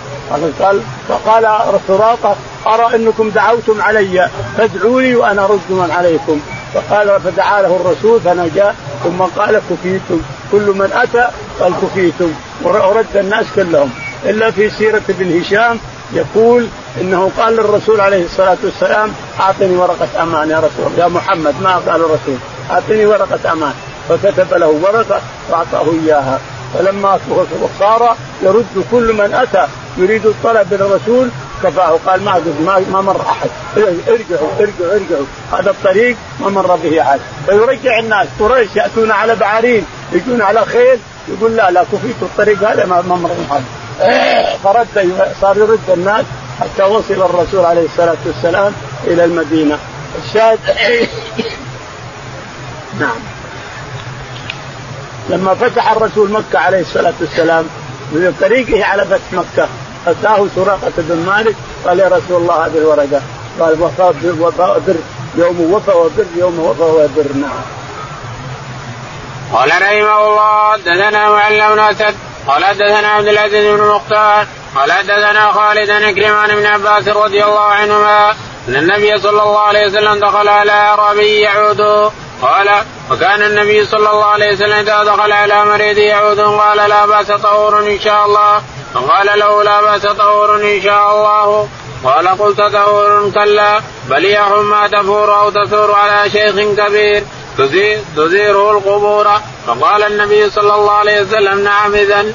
قال 0.59 0.81
فقال 1.09 1.47
سراقه 1.87 2.35
أرى 2.67 2.95
إنكم 2.95 3.29
دعوتم 3.29 3.81
علي 3.81 4.29
فادعوا 4.57 5.01
لي 5.01 5.15
وأنا 5.15 5.45
ارد 5.45 5.59
من 5.69 5.91
عليكم. 5.91 6.39
فقال 6.73 7.21
فدعا 7.21 7.61
له 7.61 7.75
الرسول 7.75 8.21
فنجا 8.21 8.75
ثم 9.03 9.21
قال 9.21 9.61
كفيتم. 9.69 10.21
كل 10.51 10.73
من 10.75 10.89
أتى 10.93 11.27
قال 11.59 11.73
كفيتم. 11.81 12.33
ورد 12.63 13.17
الناس 13.17 13.45
كلهم. 13.55 13.91
إلا 14.25 14.51
في 14.51 14.69
سيرة 14.69 15.01
ابن 15.09 15.39
هشام 15.39 15.79
يقول 16.13 16.67
إنه 17.01 17.31
قال 17.37 17.53
للرسول 17.53 18.01
عليه 18.01 18.25
الصلاة 18.25 18.57
والسلام 18.63 19.11
أعطني 19.39 19.75
ورقة 19.75 20.23
أمان 20.23 20.49
يا 20.49 20.57
رسول 20.57 20.91
يا 20.97 21.07
محمد 21.07 21.55
ما 21.61 21.75
قال 21.75 22.01
الرسول. 22.01 22.37
أعطني 22.71 23.05
ورقة 23.05 23.51
أمان. 23.51 23.73
فكتب 24.09 24.53
له 24.53 24.67
ورقة 24.67 25.21
وأعطاه 25.49 25.85
إياها. 26.03 26.39
فلما 26.73 27.19
صار 27.79 28.15
يرد 28.43 28.85
كل 28.91 29.13
من 29.13 29.33
أتى 29.33 29.67
يريد 29.97 30.25
الطلب 30.25 30.73
من 30.73 30.81
الرسول 30.81 31.29
كفاه. 31.63 31.99
قال 32.05 32.23
ما 32.23 32.41
ما 32.91 33.01
مر 33.01 33.21
أحد. 33.21 33.49
ارجعوا 33.77 34.49
ارجعوا 34.59 34.93
ارجعوا. 34.93 35.25
هذا 35.51 35.69
الطريق 35.69 36.17
ما 36.39 36.49
مر 36.49 36.75
به 36.75 37.01
أحد. 37.01 37.19
فيرجع 37.45 37.99
الناس. 37.99 38.27
قريش 38.39 38.69
يأتون 38.75 39.11
على 39.11 39.35
بعارين. 39.35 39.85
يجون 40.11 40.41
على 40.41 40.65
خيل. 40.65 40.99
يقول 41.27 41.55
لا 41.55 41.71
لا 41.71 41.83
كفيت 41.83 42.15
الطريق 42.21 42.69
هذا 42.69 42.85
ما 42.85 43.01
مر 43.01 43.31
احد 43.51 43.63
فرد 44.63 45.11
صار 45.41 45.57
يرد 45.57 45.89
الناس 45.93 46.25
حتى 46.59 46.83
وصل 46.83 47.13
الرسول 47.13 47.65
عليه 47.65 47.85
الصلاة 47.85 48.17
والسلام 48.25 48.73
إلى 49.07 49.25
المدينة. 49.25 49.77
الشاهد 50.25 50.59
نعم. 52.99 53.19
لما 55.29 55.53
فتح 55.55 55.91
الرسول 55.91 56.31
مكة 56.31 56.59
عليه 56.59 56.81
الصلاة 56.81 57.13
والسلام 57.19 57.65
من 58.11 58.35
طريقه 58.41 58.85
على 58.85 59.05
فتح 59.05 59.33
مكة 59.33 59.67
أتاه 60.07 60.47
سراقة 60.55 60.91
بن 60.97 61.25
مالك 61.25 61.55
قال 61.85 61.99
يا 61.99 62.07
رسول 62.07 62.41
الله 62.41 62.65
هذه 62.65 62.77
الورقة. 62.77 63.21
قال 63.59 63.81
وفاء 63.81 64.15
وفاء 64.39 64.81
بر 64.87 64.95
يوم 65.35 65.73
وفى 65.73 65.91
وبر 65.91 66.25
يوم 66.35 66.59
وفى 66.59 66.81
وبر. 66.81 67.33
نعم. 67.35 67.61
قال 69.53 69.69
رحمه 69.69 70.27
الله 70.27 70.71
حدثنا 70.71 71.29
معلم 71.29 71.75
بن 71.75 71.79
اسد 71.79 72.15
قال 72.47 72.65
حدثنا 72.65 73.07
عبد 73.07 73.27
العزيز 73.27 73.79
بن 73.79 73.87
مختار 73.87 74.47
قال 74.75 74.91
حدثنا 74.91 75.51
خالد 75.51 75.89
بن 75.91 76.11
كريمان 76.11 76.55
بن 76.55 76.65
عباس 76.65 77.07
رضي 77.07 77.43
الله 77.43 77.59
عنهما 77.59 78.31
أن 78.67 78.75
النبي 78.75 79.19
صلى 79.19 79.43
الله 79.43 79.59
عليه 79.59 79.87
وسلم 79.87 80.19
دخل 80.19 80.47
على 80.47 80.71
أعرابي 80.71 81.39
يعود 81.39 82.11
قال 82.41 82.69
وكان 83.11 83.41
النبي 83.43 83.85
صلى 83.85 84.09
الله 84.09 84.25
عليه 84.25 84.53
وسلم 84.53 84.73
إذا 84.73 85.03
دخل 85.03 85.31
على 85.31 85.65
مريض 85.65 85.97
يعود 85.97 86.39
قال 86.39 86.89
لا 86.89 87.05
بأس 87.05 87.27
طهور 87.27 87.79
إن 87.79 87.99
شاء 87.99 88.25
الله. 88.25 88.61
فقال 88.93 89.39
له 89.39 89.63
لا 89.63 89.81
بأس 89.81 90.01
طهور 90.01 90.55
إن 90.55 90.81
شاء 90.81 91.11
الله. 91.15 91.67
قال 92.03 92.27
قلت 92.27 92.61
طهور 92.61 93.31
كلا 93.33 93.81
بل 94.09 94.25
يا 94.25 94.41
حمى 94.41 94.89
تفور 94.91 95.39
أو 95.39 95.49
تثور 95.49 95.91
على 95.95 96.29
شيخ 96.29 96.55
كبير 96.55 97.23
تزير 97.57 97.99
تزيره 98.17 98.71
القبور. 98.71 99.27
فقال 99.67 100.03
النبي 100.03 100.49
صلى 100.49 100.75
الله 100.75 100.91
عليه 100.91 101.21
وسلم 101.21 101.63
نعم 101.63 101.95
اذا 101.95 102.33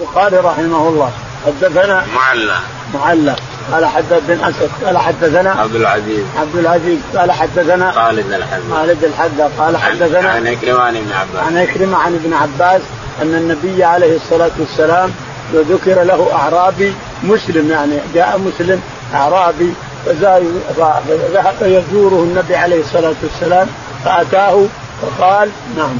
البخاري 0.00 0.36
رحمه 0.36 0.88
الله 0.88 1.12
حدثنا 1.46 2.06
معلى 2.14 2.58
معلى 2.94 3.36
قال 3.72 3.86
حدث 3.86 4.22
بن 4.28 4.44
اسد 4.44 4.70
قال 4.84 4.98
حدثنا 4.98 5.50
عبد 5.50 5.74
العزيز. 5.74 6.24
عبد 6.36 6.56
العزيز 6.56 6.98
قال 7.16 7.32
حدثنا 7.32 7.92
خالد 7.92 8.32
الحذا 8.32 8.62
خالد 8.70 9.04
الحذا 9.04 9.50
قال 9.58 9.76
حدثنا 9.76 10.30
عن 10.30 10.46
عكرمة 10.46 10.80
عن 10.80 10.96
ابن 10.96 11.12
عباس. 11.12 11.46
عن 11.46 11.56
عكرمة 11.56 11.96
عن 11.98 12.14
ابن 12.14 12.32
عباس 12.32 12.82
أن 13.22 13.34
النبي 13.34 13.84
عليه 13.84 14.16
الصلاة 14.16 14.50
والسلام 14.58 15.10
ذكر 15.54 16.02
له 16.02 16.32
أعرابي 16.32 16.94
مسلم 17.22 17.70
يعني 17.70 17.98
جاء 18.14 18.38
مسلم 18.38 18.80
أعرابي 19.14 19.72
فذهب 20.06 21.56
يزوره 21.62 22.22
النبي 22.22 22.56
عليه 22.56 22.80
الصلاة 22.80 23.14
والسلام 23.22 23.68
فأتاه 24.04 24.64
فقال 25.02 25.50
نعم. 25.76 25.98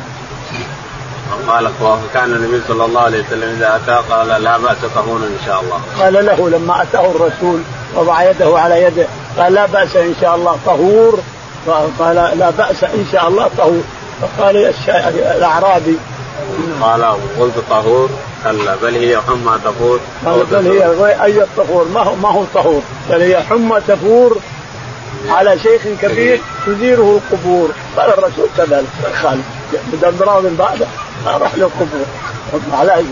قال 1.48 1.70
وكان 1.82 2.24
النبي 2.24 2.60
صلى 2.68 2.84
الله 2.84 3.00
عليه 3.00 3.24
وسلم 3.26 3.56
إذا 3.56 3.76
اتى 3.76 4.02
قال 4.10 4.42
لا 4.42 4.58
بأس 4.58 4.76
طهور 4.94 5.16
إن 5.16 5.38
شاء 5.46 5.60
الله. 5.60 5.80
قال 6.00 6.26
له 6.26 6.48
لما 6.48 6.82
أتاه 6.82 7.10
الرسول 7.10 7.60
وضع 7.94 8.30
يده 8.30 8.58
على 8.58 8.82
يده 8.82 9.06
قال 9.38 9.52
لا 9.52 9.66
بأس 9.66 9.96
إن 9.96 10.14
شاء 10.20 10.36
الله 10.36 10.58
طهور. 10.66 11.20
قال 11.98 12.38
لا 12.38 12.50
بأس 12.50 12.84
إن 12.84 13.06
شاء 13.12 13.28
الله 13.28 13.50
طهور. 13.58 13.82
فقال 14.20 14.72
الأعرابي. 15.36 15.96
قال 16.82 17.04
قلت 17.40 17.54
طهور 17.70 18.08
كلا 18.44 18.76
بل 18.82 18.94
هي 18.94 19.20
حمى 19.20 19.58
تفور 19.64 20.00
قال 20.26 20.46
بل 20.50 20.66
هي 20.66 21.24
أي 21.24 21.42
الطهور؟ 21.42 21.86
ما 21.94 22.00
هو 22.00 22.14
ما 22.14 22.28
هو 22.28 22.44
طهور؟ 22.54 22.82
بل 23.10 23.20
هي 23.20 23.42
حمى 23.42 23.80
تفور 23.88 24.38
على 25.28 25.58
شيخ 25.58 25.82
كبير 26.02 26.40
تزيره 26.66 27.20
القبور. 27.20 27.70
قال 27.96 28.08
الرسول 28.10 28.46
كذلك 28.56 28.86
خالد. 29.22 29.44
من 29.73 30.57
بعده 30.59 30.87
راح 31.26 31.55
للقبور. 31.55 32.07
على 32.73 33.05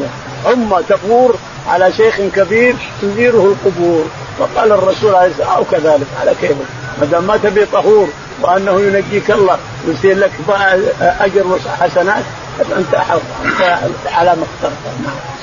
حمى 0.45 0.83
تفور 0.88 1.35
على 1.69 1.93
شيخ 1.93 2.21
كبير 2.37 2.75
تزيره 3.02 3.55
القبور. 3.55 4.05
فقال 4.38 4.73
الرسول 4.73 5.14
عليه 5.14 5.31
الصلاة 5.31 5.57
أو 5.57 5.64
كذلك 5.64 6.07
على 6.21 6.35
كيفك 6.40 6.57
ما 7.00 7.07
دام 7.07 7.25
ما 7.25 7.37
تبي 7.37 7.67
طهور 7.67 8.09
وأنه 8.40 8.81
ينجيك 8.81 9.31
الله 9.31 9.59
ويصير 9.87 10.17
لك 10.19 10.31
أجر 11.00 11.47
وحسنات 11.47 12.25
أنت 12.76 12.95
على 14.07 14.37
ما 14.37 14.45
اخترت. 14.45 14.73
نعم. 15.05 15.40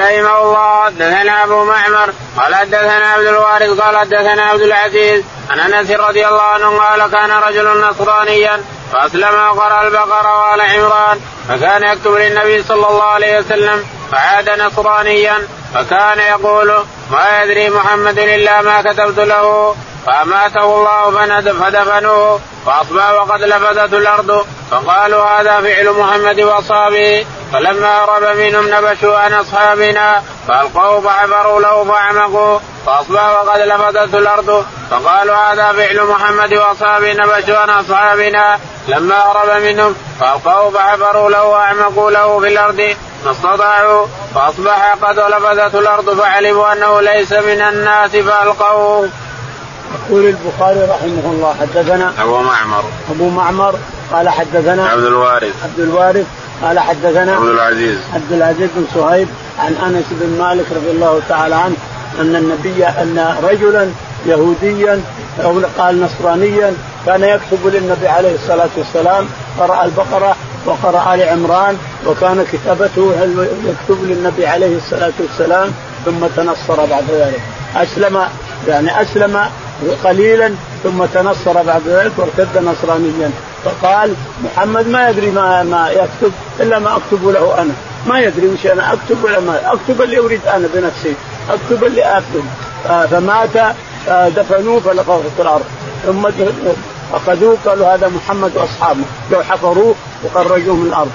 رحمه 0.00 0.42
الله 0.42 0.84
حدثنا 0.84 1.44
أبو 1.44 1.64
معمر 1.64 2.12
قال 2.38 2.54
حدثنا 2.54 3.06
عبد 3.06 3.26
الوارث 3.26 3.80
قال 3.80 3.96
حدثنا 3.96 4.42
عبد 4.42 4.60
العزيز 4.60 5.24
عن 5.50 5.60
أنس 5.60 5.90
رضي 5.90 6.26
الله 6.28 6.42
عنه 6.42 6.78
قال 6.78 7.10
كان 7.10 7.30
رجل 7.30 7.80
نصرانيا 7.80 8.60
فأسلم 8.92 9.34
وقرأ 9.34 9.82
البقرة 9.86 10.40
وآل 10.40 10.60
عمران 10.60 11.20
فكان 11.48 11.82
يكتب 11.82 12.12
للنبي 12.12 12.62
صلى 12.62 12.88
الله 12.88 13.02
عليه 13.02 13.38
وسلم 13.38 13.84
فعاد 14.12 14.50
نصرانيا 14.50 15.38
فكان 15.74 16.18
يقول 16.18 16.72
ما 17.10 17.42
يدري 17.42 17.70
محمد 17.70 18.18
إلا 18.18 18.62
ما 18.62 18.82
كتبت 18.82 19.18
له 19.18 19.76
فأماته 20.06 20.64
الله 20.64 21.10
فدفنوه 21.52 22.40
فأصبح 22.66 23.10
وقد 23.10 23.42
لفدت 23.42 23.94
الأرض 23.94 24.46
فقالوا 24.70 25.24
هذا 25.24 25.60
فعل 25.60 25.90
محمد 25.92 26.40
وأصحابه 26.40 27.26
فلما 27.52 28.04
هرب 28.04 28.36
منهم 28.36 28.68
نبشوا 28.70 29.18
عن 29.18 29.32
أصحابنا 29.32 30.22
فالقوه 30.48 31.00
فعبروا 31.00 31.60
له 31.60 31.84
فاعمقوا 31.84 32.58
فاصبح 32.86 33.28
وقد 33.30 33.60
لفدت 33.60 34.14
الأرض. 34.14 34.64
فقالوا 34.90 35.36
هذا 35.36 35.72
فعل 35.72 36.06
محمد 36.06 36.54
واصحابه 36.54 37.12
نبشوا 37.12 37.58
عن 37.58 37.70
أصحابنا. 37.70 38.58
لما 38.88 39.14
هرب 39.14 39.62
منهم 39.62 39.94
فالقوه 40.20 40.70
فعبروا 40.70 41.30
له 41.30 41.44
وأعمقوا 41.44 42.10
له 42.10 42.40
في 42.40 42.48
الأرض. 42.48 42.96
ما 43.24 43.30
استطاعوا 43.30 44.06
فأصبح 44.34 44.94
قد 45.02 45.18
لفدت 45.18 45.74
الأرض. 45.74 46.10
فعلموا 46.20 46.72
أنه 46.72 47.00
ليس 47.00 47.32
من 47.32 47.62
الناس 47.62 48.10
فألقوه. 48.10 49.08
يقول 50.08 50.24
البخاري 50.24 50.80
رحمه 50.80 51.24
الله 51.24 51.56
حدثنا 51.60 52.12
أبو 52.18 52.38
معمر. 52.38 52.84
أبو 53.10 53.28
معمر 53.28 53.74
قال 54.12 54.28
حدثنا 54.28 54.88
عبد 54.88 55.04
الوارث. 55.04 55.54
عبد 55.64 55.80
الوارث 55.80 56.26
قال 56.62 56.78
حدثنا 56.78 57.36
عبد 57.36 57.48
العزيز. 57.48 57.98
عبد 58.14 58.32
العزيز 58.32 58.68
بن 58.74 58.86
صهيب 58.94 59.28
عن 59.58 59.74
أنس 59.74 60.04
بن 60.10 60.38
مالك 60.38 60.66
رضي 60.76 60.90
الله 60.90 61.20
تعالى 61.28 61.54
عنه 61.54 61.76
أن 62.20 62.36
النبي 62.36 62.84
أن 62.84 63.36
رجلا 63.42 63.88
يهوديا 64.26 65.00
أو 65.44 65.60
قال 65.78 66.00
نصرانيا 66.00 66.72
كان 67.06 67.22
يكتب 67.22 67.66
للنبي 67.66 68.08
عليه 68.08 68.34
الصلاة 68.34 68.68
والسلام 68.76 69.26
قرأ 69.58 69.84
البقرة 69.84 70.36
وقرأ 70.66 71.14
آل 71.14 71.22
عمران 71.22 71.76
وكان 72.06 72.44
كتابته 72.52 73.12
يكتب 73.64 74.04
للنبي 74.04 74.46
عليه 74.46 74.76
الصلاة 74.76 75.12
والسلام؟ 75.20 75.70
ثم 76.04 76.26
تنصر 76.36 76.84
بعد 76.86 77.04
ذلك. 77.10 77.40
أسلم 77.76 78.22
يعني 78.68 79.02
أسلم 79.02 79.40
قليلا 80.04 80.54
ثم 80.84 81.04
تنصر 81.04 81.62
بعد 81.62 81.82
ذلك 81.86 82.12
وارتد 82.16 82.58
نصرانيا. 82.58 83.30
فقال 83.64 84.14
محمد 84.44 84.88
ما 84.88 85.10
يدري 85.10 85.30
ما 85.30 85.62
ما 85.62 85.90
يكتب 85.90 86.32
إلا 86.60 86.78
ما 86.78 86.96
أكتب 86.96 87.28
له 87.28 87.62
أنا. 87.62 87.72
ما 88.06 88.20
يدري 88.20 88.48
وش 88.48 88.66
أنا 88.66 88.92
أكتب 88.92 89.24
ولا 89.24 89.40
ما 89.40 89.72
أكتب 89.72 90.02
اللي 90.02 90.18
أريد 90.18 90.40
أنا 90.46 90.68
بنفسي 90.74 91.14
أكتب 91.50 91.84
اللي 91.84 92.02
اكتب 92.02 92.44
آه 92.86 93.06
فمات 93.06 93.56
آه 94.08 94.28
دفنوه 94.28 94.80
فلفظوا 94.80 95.30
في 95.36 95.42
الأرض. 95.42 95.64
ثم 96.06 96.26
أخذوه 97.14 97.56
قالوا 97.66 97.94
هذا 97.94 98.08
محمد 98.08 98.56
وأصحابه. 98.56 99.00
لو 99.32 99.42
حفروه 99.42 99.94
وخرجوه 100.24 100.74
من 100.74 100.86
الأرض. 100.86 101.10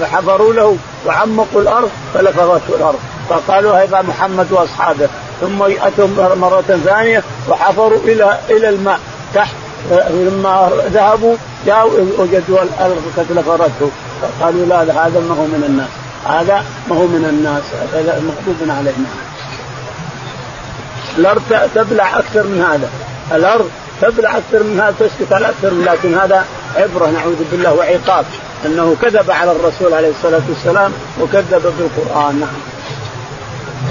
فحفروا 0.00 0.52
له 0.52 0.76
وعمقوا 1.06 1.60
الأرض 1.60 1.90
فلفظته 2.14 2.74
الأرض. 2.76 2.98
فقالوا 3.28 3.82
هذا 3.82 4.02
محمد 4.02 4.52
وأصحابه. 4.52 5.08
ثم 5.40 5.62
اتوا 5.62 6.34
مرة 6.40 6.80
ثانية 6.84 7.22
وحفروا 7.48 7.98
إلى 8.04 8.38
إلى 8.50 8.68
الماء 8.68 9.00
تحت 9.34 9.54
لما 9.90 10.70
ذهبوا 10.86 11.36
جاءوا 11.66 11.90
وجدوا 12.18 12.62
الأرض 12.62 13.02
قد 13.16 13.26
لفرته 13.32 13.90
فقالوا 14.22 14.66
لا 14.66 14.82
هذا 14.82 15.20
ما 15.20 15.34
هو 15.34 15.44
من 15.46 15.64
الناس. 15.68 15.88
هذا 16.26 16.64
ما 16.88 16.96
هو 16.96 17.06
من 17.06 17.24
الناس. 17.24 17.62
هذا 17.94 18.22
مغضوب 18.22 18.76
عليه 18.78 18.92
الأرض 21.18 21.42
تبلع 21.74 22.18
أكثر 22.18 22.42
من 22.42 22.66
هذا. 22.70 22.88
الأرض 23.36 23.70
تبلع 24.02 24.38
أكثر 24.38 24.62
من 24.62 24.80
هذا 24.80 24.94
تسكت 25.00 25.32
على 25.32 25.48
أكثر 25.48 25.70
من 25.70 25.84
لكن 25.84 26.14
هذا 26.18 26.44
عبرة 26.76 27.06
نعوذ 27.06 27.44
بالله 27.50 27.72
وعقاب. 27.72 28.24
أنه 28.66 28.96
كذب 29.02 29.30
على 29.30 29.52
الرسول 29.52 29.94
عليه 29.94 30.10
الصلاة 30.10 30.42
والسلام 30.48 30.92
وكذب 31.20 31.72
بالقرآن. 31.78 32.40
نعم. 32.40 32.74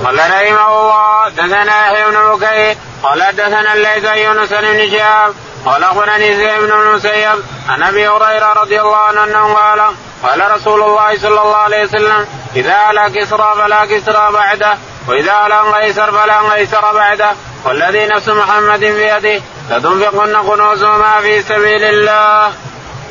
قال 0.03 0.15
رحمه 0.15 0.67
الله 0.67 1.29
دثنا 1.29 2.09
بن 2.09 2.38
بكير 2.38 2.77
قال 3.03 3.35
دثنا 3.35 3.73
الليث 3.73 4.03
يونس 4.03 4.50
بن 4.53 4.97
شهاب 4.97 5.33
قال 5.65 5.84
أخبرني 5.84 6.36
زيد 6.36 6.60
بن 6.60 6.72
المسيب 6.72 7.43
عن 7.70 7.84
أبي 7.84 8.08
هريرة 8.08 8.53
رضي 8.53 8.82
الله 8.82 8.98
عنه 8.98 9.24
أنه 9.24 9.53
قال 9.53 9.79
قال 10.24 10.51
رسول 10.51 10.82
الله 10.84 11.17
صلى 11.17 11.41
الله 11.41 11.55
عليه 11.55 11.84
وسلم 11.84 12.25
إذا 12.55 12.74
على 12.74 13.10
كسرى 13.10 13.53
فلا 13.58 13.86
كسرى 13.86 14.32
بعده 14.34 14.77
وإذا 15.08 15.32
على 15.32 15.55
قيصر 15.55 16.12
فلا 16.12 16.39
قيصر 16.39 16.93
بعده 16.93 17.32
والذي 17.65 18.05
نفس 18.05 18.29
محمد 18.29 18.79
بيده 18.79 19.41
لتنفقن 19.70 20.41
كنوزهما 20.41 21.20
في 21.22 21.41
سبيل 21.41 21.84
الله. 21.84 22.51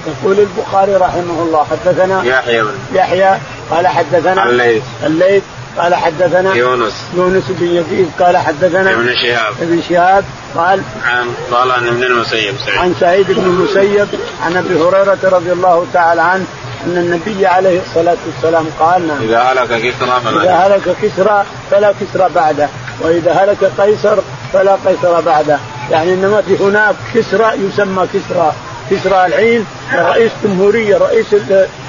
يقول 0.06 0.38
البخاري 0.38 0.94
رحمه 0.96 1.42
الله 1.42 1.66
حدثنا 1.70 2.24
يحيى 2.24 2.62
بن 2.62 2.78
يحيى 2.92 3.38
قال 3.70 3.88
حدثنا 3.88 4.44
الليث. 4.44 4.82
الليث 5.02 5.42
قال 5.78 5.94
حدثنا 5.94 6.54
يونس. 6.54 7.04
يونس 7.14 7.44
بن 7.48 7.66
يزيد 7.66 8.12
قال 8.20 8.36
حدثنا 8.36 8.90
ابن 8.92 9.14
شهاب. 9.14 9.54
ابن 9.62 9.82
شهاب 9.88 10.24
قال 10.54 10.82
عن 11.04 11.28
قال 11.52 11.70
عن 11.70 11.86
ابن 11.86 12.02
المسيب 12.02 12.54
سعيد. 12.66 12.78
عن 12.78 12.94
سعيد 13.00 13.26
بن 13.32 13.44
المسيب 13.44 14.08
عن 14.42 14.56
أبي 14.56 14.74
هريرة 14.74 15.18
رضي 15.22 15.52
الله 15.52 15.86
تعالى 15.92 16.22
عنه 16.22 16.44
أن 16.86 16.96
النبي 16.96 17.46
عليه 17.46 17.80
الصلاة 17.80 18.16
والسلام 18.26 18.66
قال 18.80 19.08
نعم. 19.08 19.22
إذا 19.22 19.38
هلك 19.38 19.68
كسرى 19.68 20.20
فلا 20.24 20.42
إذا 20.42 20.52
هلك 20.52 20.96
كسرى 21.02 21.44
فلا 21.70 21.94
كسرى 22.00 22.28
بعده 22.34 22.68
وإذا 23.00 23.32
هلك 23.32 23.64
قيصر 23.78 24.18
فلا 24.52 24.76
قيصر 24.86 25.20
بعده. 25.20 25.58
يعني 25.90 26.14
إنما 26.14 26.42
في 26.42 26.56
هناك 26.56 26.94
كسرى 27.14 27.52
يسمى 27.54 28.06
كسرى. 28.14 28.52
كسرى 28.90 29.26
العين 29.26 29.66
رئيس 29.94 30.32
جمهورية 30.44 30.96
رئيس 30.96 31.26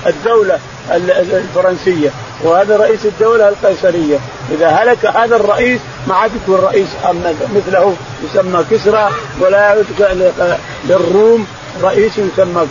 الدولة 0.07 0.59
الفرنسية. 0.91 2.09
وهذا 2.43 2.77
رئيس 2.77 3.05
الدولة 3.05 3.49
القيصرية. 3.49 4.17
إذا 4.51 4.67
هلك 4.67 5.05
هذا 5.05 5.35
الرئيس 5.35 5.81
ما 6.07 6.15
عاد 6.15 6.31
يكون 6.35 6.59
رئيس 6.59 6.87
مثله 7.55 7.95
يسمى 8.23 8.65
كسرى 8.71 9.09
ولا 9.39 9.61
يعود 9.61 9.85
للروم 10.85 11.47
رئيس 11.83 12.11
يسمى 12.17 12.67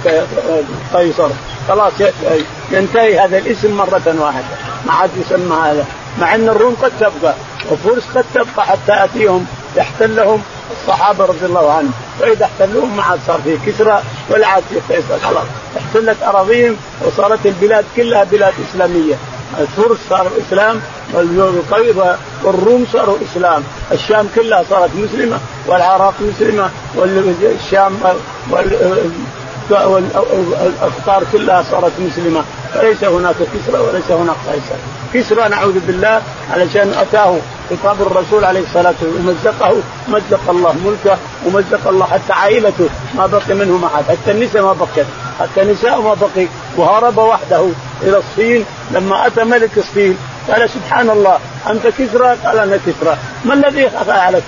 قيصر. 0.95 1.29
خلاص 1.69 1.93
ينتهي 2.71 3.19
هذا 3.19 3.38
الاسم 3.38 3.76
مرة 3.76 4.17
واحدة. 4.21 4.45
ما 4.87 4.93
عاد 4.93 5.11
يسمى 5.26 5.57
هذا. 5.57 5.85
مع 6.21 6.35
أن 6.35 6.49
الروم 6.49 6.76
قد 6.83 6.93
تبقى 7.00 7.35
وفرس 7.71 8.02
قد 8.14 8.25
تبقى 8.35 8.67
حتى 8.67 8.93
ياتيهم 8.93 9.47
يحتلهم 9.76 10.43
الصحابة 10.71 11.25
رضي 11.25 11.47
الله 11.47 11.73
عنهم. 11.73 11.93
واذا 12.21 12.45
احتلوهم 12.45 12.97
ما 12.97 13.02
عاد 13.02 13.21
صار 13.26 13.41
فيه 13.45 13.57
كسرى 13.67 14.02
ولا 14.31 14.47
عاد 14.47 14.62
فيه 14.71 14.95
قيصر. 14.95 15.19
خلاص 15.19 15.47
احتلت 15.79 16.23
أراضيهم 16.23 16.76
وصارت 17.07 17.47
البلاد 17.47 17.85
كلها 17.97 18.25
بلاد 18.25 18.55
إسلامية. 18.71 19.14
الفرس 19.59 19.99
صاروا 20.11 20.31
إسلام 20.49 20.81
والروم 22.45 22.87
صاروا 22.93 23.17
إسلام. 23.33 23.63
الشام 23.93 24.29
كلها 24.35 24.65
صارت 24.71 24.91
مسلمة 24.95 25.39
والعراق 25.67 26.15
مسلمة 26.21 26.71
والشام 26.97 27.93
والأقطار 29.71 31.25
كلها 31.33 31.65
صارت 31.71 31.93
مسلمة. 31.99 32.43
فليس 32.75 33.05
هناك 33.05 33.35
كسرى 33.37 33.79
وليس 33.79 34.11
هناك 34.11 34.37
قيصر. 34.53 34.79
كسرى 35.15 35.49
نعوذ 35.49 35.79
بالله 35.87 36.23
علشان 36.53 36.93
أتاه 37.01 37.39
خطاب 37.71 38.03
الرسول 38.03 38.45
عليه 38.45 38.61
الصلاة 38.61 38.95
والسلام. 39.03 39.29
ومزقه 39.29 39.77
مزق 40.09 40.51
الله 40.51 40.75
ملكه 40.85 41.19
ومزق 41.47 41.89
الله 41.89 42.07
حتى 42.07 42.33
عائلته. 42.33 42.89
ما 43.17 43.27
بقي 43.27 43.55
منهم 43.55 43.85
احد 43.85 44.05
حتى 44.05 44.31
النساء 44.31 44.63
ما 44.63 44.73
بقيت. 44.73 45.07
حتى 45.41 45.63
النساء 45.63 46.01
ما 46.01 46.15
بقي. 46.15 46.47
وهرب 46.77 47.19
وحده. 47.19 47.69
إلى 48.03 48.17
الصين 48.17 48.65
لما 48.91 49.27
أتى 49.27 49.45
ملك 49.45 49.79
الصين 49.79 50.19
قال 50.49 50.71
سبحان 50.71 51.11
الله 51.11 51.39
أنت 51.71 51.87
كسرى؟ 51.87 52.37
قال 52.45 52.59
أنا 52.59 52.77
كسرى. 52.77 53.17
ما 53.45 53.55
الذي 53.55 53.91
فعلك 53.91 54.43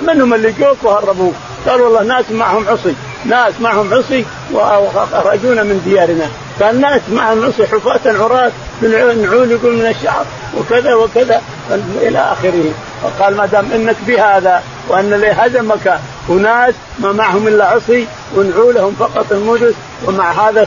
من 0.00 0.20
هم 0.20 0.34
اللي 0.34 0.52
جوك 0.52 0.76
وهربوك؟ 0.82 1.34
قال 1.66 1.80
والله 1.80 2.02
ناس 2.02 2.30
معهم 2.30 2.68
عصي 2.68 2.94
ناس 3.24 3.60
معهم 3.60 3.94
عصي 3.94 4.24
وأخرجونا 4.52 5.62
من 5.62 5.82
ديارنا. 5.84 6.28
كان 6.60 6.80
ناس 6.80 7.00
معهم 7.12 7.44
عصي 7.44 7.66
حفاة 7.66 8.00
عراة 8.22 8.52
من 8.82 9.22
نعول 9.22 9.50
يقول 9.50 9.72
من 9.76 9.86
الشعر 9.86 10.24
وكذا 10.58 10.94
وكذا 10.94 11.42
إلى 12.00 12.18
آخره. 12.18 12.72
وقال 13.04 13.36
ما 13.36 13.46
دام 13.46 13.72
إنك 13.74 13.96
بهذا 14.06 14.62
وأن 14.88 15.12
اللي 15.12 15.32
هزمك 15.32 16.00
أناس 16.30 16.74
ما 16.98 17.12
معهم 17.12 17.48
إلا 17.48 17.64
عصي 17.66 18.06
ونعولهم 18.36 18.94
فقط 18.98 19.32
المدس 19.32 19.74
ومع 20.06 20.32
هذا 20.32 20.62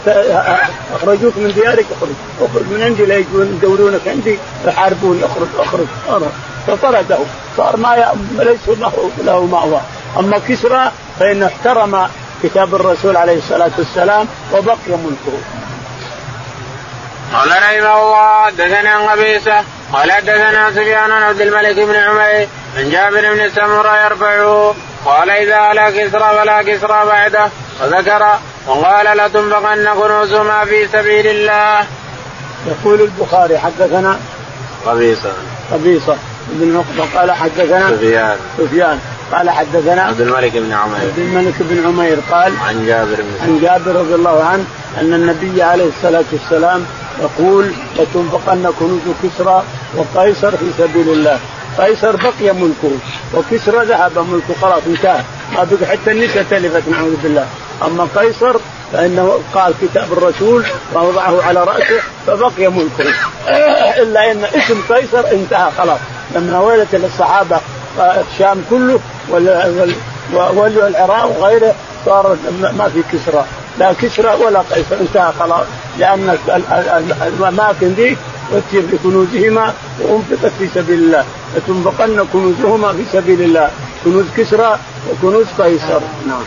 أخرجوك 0.96 1.34
من 1.38 1.52
ديارك 1.56 1.86
اخرج 1.98 2.10
أخرج 2.42 2.64
من 2.72 2.82
عندي 2.84 3.06
لا 3.06 3.18
يدورونك 3.18 4.08
عندي 4.08 4.38
يحاربون 4.66 5.24
اخرج 5.24 5.48
أخرج. 5.60 5.86
فطرده 6.68 7.18
صار 7.58 7.78
ما 7.78 8.14
ليس 8.38 8.80
له 9.26 9.46
مأوى 9.46 9.82
أما 10.20 10.40
كسرى 10.48 10.92
فانه 11.20 11.46
احترم 11.46 12.08
كتاب 12.44 12.76
الرسول 12.76 13.18
عليه 13.18 13.38
الصلاة 13.38 13.72
والسلام 13.78 14.28
وبقي 14.54 14.76
ملكه. 14.88 15.38
قال 17.34 17.50
رحمه 17.50 18.02
الله 18.02 18.46
حدثنا 18.46 18.90
عن 18.90 19.02
قبيصة 19.08 19.64
قال 19.94 20.12
حدثنا 20.12 20.72
سفيان 20.72 21.12
عن 21.12 21.24
عبد 21.24 21.42
الملك 21.42 21.76
بن 21.76 21.96
عمير 21.96 22.48
عن 22.78 22.90
جابر 22.90 23.34
بن 23.34 23.50
سمرة 23.50 24.06
يرفعه 24.06 24.76
قال 25.06 25.30
إذا 25.30 25.56
على 25.56 25.92
كسرى 25.92 26.30
فلا 26.38 26.62
كسرى 26.62 27.06
بعده 27.06 27.50
وذكر 27.82 28.40
وقال 28.68 29.18
لتنفقن 29.18 29.88
كنوز 30.00 30.34
ما 30.34 30.66
في 30.66 30.88
سبيل 30.88 31.28
الله. 31.28 31.86
يقول 32.68 33.02
البخاري 33.02 33.58
حدثنا 33.58 34.20
قبيصة. 34.86 35.34
قبيصة 35.72 36.18
بن 36.48 36.78
عقبه 36.78 37.20
قال 37.20 37.32
حدثنا 37.32 37.90
سفيان. 37.90 38.38
سفيان. 38.58 39.00
قال 39.32 39.50
حدثنا 39.50 40.02
عبد 40.02 40.22
الملك 40.22 40.52
بن 40.52 40.74
عمير. 40.74 41.02
عبد 41.02 41.20
الملك 41.20 41.54
بن 41.60 41.88
عمير 41.88 42.20
قال 42.32 42.54
عن 42.68 42.86
جابر 42.86 43.16
بن 43.16 43.44
عن 43.44 43.60
جابر 43.62 44.00
رضي 44.00 44.16
الله 44.16 44.44
عنه 44.44 44.66
أن 44.98 45.14
النبي 45.14 45.64
عليه 45.64 45.90
الصلاة 45.98 46.26
والسلام 46.32 46.86
يقول 47.22 47.72
لتنفقن 47.96 48.72
كنوز 48.80 49.02
كسرى 49.24 49.64
وقيصر 49.98 50.52
في 50.52 50.66
سبيل 50.78 51.10
الله. 51.10 51.40
قيصر 51.78 52.16
بقي 52.16 52.54
ملكه 52.54 52.92
وكسرى 53.34 53.86
ذهب 53.86 54.18
ملكه 54.18 54.62
خلاص 54.62 54.82
انتهى. 54.88 55.22
ما 55.56 55.68
بقي 55.72 55.88
حتى 55.88 56.12
النساء 56.12 56.46
تلفت 56.50 56.88
نعوذ 56.90 57.16
بالله. 57.24 57.48
أما 57.86 58.08
قيصر 58.16 58.56
فإنه 58.94 59.40
قال 59.56 59.74
كتاب 59.82 60.14
الرسول 60.14 60.66
ووضعه 60.94 61.44
على 61.44 61.64
رأسه 61.64 62.02
فبقي 62.28 62.68
ملكه. 62.68 63.14
إلا 64.02 64.32
إن 64.32 64.44
اسم 64.44 64.82
قيصر 64.90 65.32
انتهى 65.32 65.72
خلاص. 65.78 66.00
لما 66.36 66.60
ولدت 66.60 66.96
للصحابة 66.96 67.60
الشام 68.00 68.64
كله 68.70 69.00
والعراق 70.34 71.40
وغيره 71.40 71.76
صار 72.06 72.38
ما 72.62 72.90
في 72.94 73.04
كسرى. 73.12 73.46
لا 73.78 73.94
كسرى 73.94 74.34
ولا 74.34 74.60
قيصر 74.60 74.96
انتهى 75.02 75.34
خلاص. 75.40 75.66
لأن 75.98 76.38
الأماكن 77.40 77.96
دي 77.96 78.18
اتيت 78.54 78.86
بكنوزهما 78.86 79.74
وأنفقت 80.00 80.52
في 80.60 80.68
سبيل 80.76 81.00
الله 81.00 81.26
لتنفقن 81.56 82.28
كنوزهما 82.34 82.94
في 82.94 83.06
سبيل 83.14 83.42
الله. 83.42 83.70
كنوز 84.06 84.26
كسرى 84.38 84.80
وكنوز 85.10 85.46
قيصر. 85.60 86.02
نعم. 86.28 86.44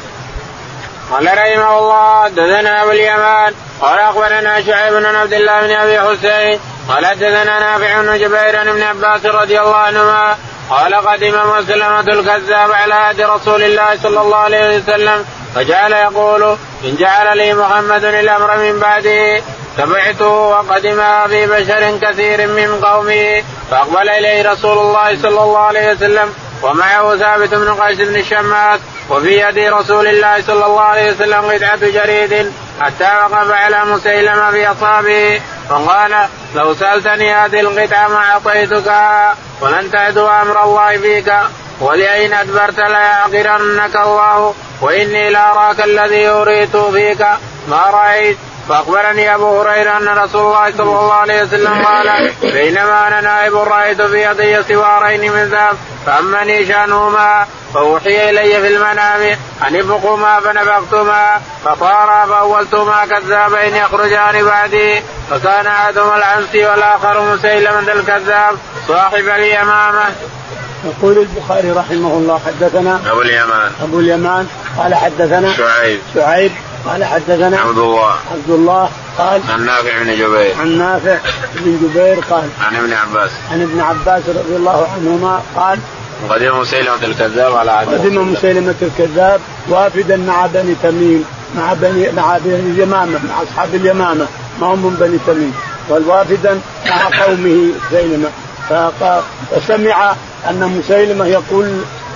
قال 1.10 1.26
رحمه 1.26 1.78
الله 1.78 2.24
حدثنا 2.24 2.82
أبو 2.82 2.90
اليمان 2.90 3.54
قال 3.80 3.98
أخبرنا 3.98 4.62
شعيب 4.62 4.94
بن 4.94 5.04
عبد 5.06 5.32
الله 5.32 5.60
بن 5.60 5.70
أبي 5.70 6.00
حسين 6.00 6.60
قال 6.88 7.06
حدثنا 7.06 7.60
نافع 7.60 8.00
بن 8.00 8.18
جبير 8.18 8.72
بن 8.72 8.82
عباس 8.82 9.26
رضي 9.26 9.60
الله 9.60 9.76
عنهما 9.76 10.36
قال 10.70 10.94
قدم 10.94 11.34
مسلمة 11.58 12.00
الكذاب 12.00 12.72
على 12.72 12.94
عهد 12.94 13.20
رسول 13.20 13.62
الله 13.62 13.98
صلى 14.02 14.20
الله 14.20 14.36
عليه 14.36 14.78
وسلم 14.78 15.24
فجعل 15.54 15.92
يقول 15.92 16.56
إن 16.84 16.96
جعل 16.96 17.38
لي 17.38 17.54
محمد 17.54 18.04
الأمر 18.04 18.56
من 18.56 18.78
بعده 18.78 19.42
تبعته 19.78 20.26
وقدم 20.26 21.00
أبي 21.00 21.46
بشر 21.46 21.98
كثير 22.02 22.46
من 22.46 22.80
قومه 22.84 23.42
فأقبل 23.70 24.08
إليه 24.08 24.52
رسول 24.52 24.78
الله 24.78 25.22
صلى 25.22 25.42
الله 25.42 25.58
عليه 25.58 25.92
وسلم 25.92 26.34
ومعه 26.62 27.16
ثابت 27.16 27.54
بن 27.54 27.74
قيس 27.74 27.98
بن 27.98 28.16
الشماس 28.16 28.80
وفي 29.10 29.40
يد 29.40 29.58
رسول 29.58 30.06
الله 30.06 30.42
صلى 30.42 30.66
الله 30.66 30.82
عليه 30.82 31.10
وسلم 31.10 31.40
قطعة 31.50 31.76
جريد 31.76 32.52
حتى 32.80 33.04
وقف 33.04 33.50
على 33.50 33.84
مسيلمة 33.84 34.50
في 34.50 34.70
أصابه 34.70 35.40
فقال 35.68 36.28
لو 36.54 36.74
سألتني 36.74 37.34
هذه 37.34 37.60
القطعة 37.60 38.08
ما 38.08 38.16
أعطيتك 38.16 38.92
ولن 39.60 39.90
تعدو 39.90 40.26
أمر 40.26 40.64
الله 40.64 40.96
فيك. 40.96 41.32
ولئن 41.80 42.32
أدبرت 42.32 42.78
ليعقرنك 42.78 43.96
الله؟ 43.96 44.54
وإني 44.80 45.30
لأراك 45.30 45.80
الذي 45.80 46.28
أريت 46.28 46.76
فيك. 46.76 47.26
ما 47.68 47.82
رأيت؟ 47.90 48.38
فأخبرني 48.68 49.34
أبو 49.34 49.60
هريرة 49.60 49.96
أن 49.96 50.08
رسول 50.08 50.40
الله 50.40 50.70
صلى 50.70 50.82
الله 50.82 51.12
عليه 51.12 51.42
وسلم 51.42 51.84
قال 51.84 52.32
بينما 52.42 53.08
أنا 53.08 53.20
نائب 53.20 53.56
رأيت 53.56 54.02
في 54.02 54.22
يدي 54.22 54.62
سوارين 54.62 55.32
من 55.32 55.44
ذهب 55.44 55.76
فأمني 56.06 56.66
شأنهما 56.66 57.46
فأوحي 57.74 58.30
إلي 58.30 58.60
في 58.60 58.68
المنام 58.68 59.38
أن 59.68 59.76
ابقهما 59.76 60.40
فنفختهما 60.40 61.40
فطارا 61.64 62.26
فاولتهما 62.26 63.06
كذابين 63.06 63.76
يخرجان 63.76 64.44
بعدي 64.44 65.02
فكان 65.30 65.66
احدهما 65.66 66.16
العنسي 66.16 66.66
والآخر 66.66 67.20
مسيلمه 67.20 67.92
الكذاب 67.92 68.58
صاحب 68.88 69.28
اليمامة. 69.28 70.04
يقول 70.84 71.18
البخاري 71.18 71.70
رحمه 71.70 72.12
الله 72.18 72.40
حدثنا 72.46 73.00
أبو 73.10 73.20
اليمان. 73.20 73.70
أبو 73.82 74.00
اليمان 74.00 74.46
قال 74.78 74.94
حدثنا 74.94 75.56
شعيب. 75.56 76.00
شعيب 76.14 76.52
قال 76.86 77.04
حدثنا 77.04 77.58
عبد 77.58 77.78
الله. 77.78 78.10
عبد 78.32 78.50
الله 78.50 78.90
قال 79.18 79.40
عن 79.52 79.66
نافع 79.66 80.02
بن 80.02 80.12
جبير. 80.14 80.54
عن 80.60 80.78
نافع 80.78 81.18
بن 81.54 81.78
جبير 81.82 82.20
قال 82.30 82.48
عن 82.60 82.76
ابن 82.76 82.92
عباس. 82.92 83.30
عن 83.52 83.62
ابن 83.62 83.80
عباس 83.80 84.22
رضي 84.28 84.56
الله 84.56 84.88
عنهما 84.94 85.42
قال 85.56 85.78
قدم 86.30 86.60
مسيلمة 86.60 87.04
الكذاب 87.04 87.56
على 87.56 87.70
عهد 87.70 87.88
قدم 87.88 88.32
مسيلمة 88.32 88.74
الكذاب 88.82 89.40
وافدا 89.68 90.16
مع 90.16 90.46
بني 90.46 90.74
تميم 90.82 91.24
مع 91.56 91.72
بني 91.72 92.12
مع 92.12 92.38
بني 92.44 92.54
اليمامة 92.54 93.20
مع 93.28 93.42
أصحاب 93.42 93.74
اليمامة 93.74 94.26
ما 94.60 94.66
هم 94.66 94.78
من 94.78 94.96
بني 95.00 95.18
تميم. 95.26 95.54
والوافدا 95.88 96.60
مع 96.86 97.24
قومه 97.24 97.72
مسيلمة 97.90 98.28
فسمع 99.50 100.14
أن 100.50 100.78
مسيلمة 100.78 101.26
يقول 101.26 101.66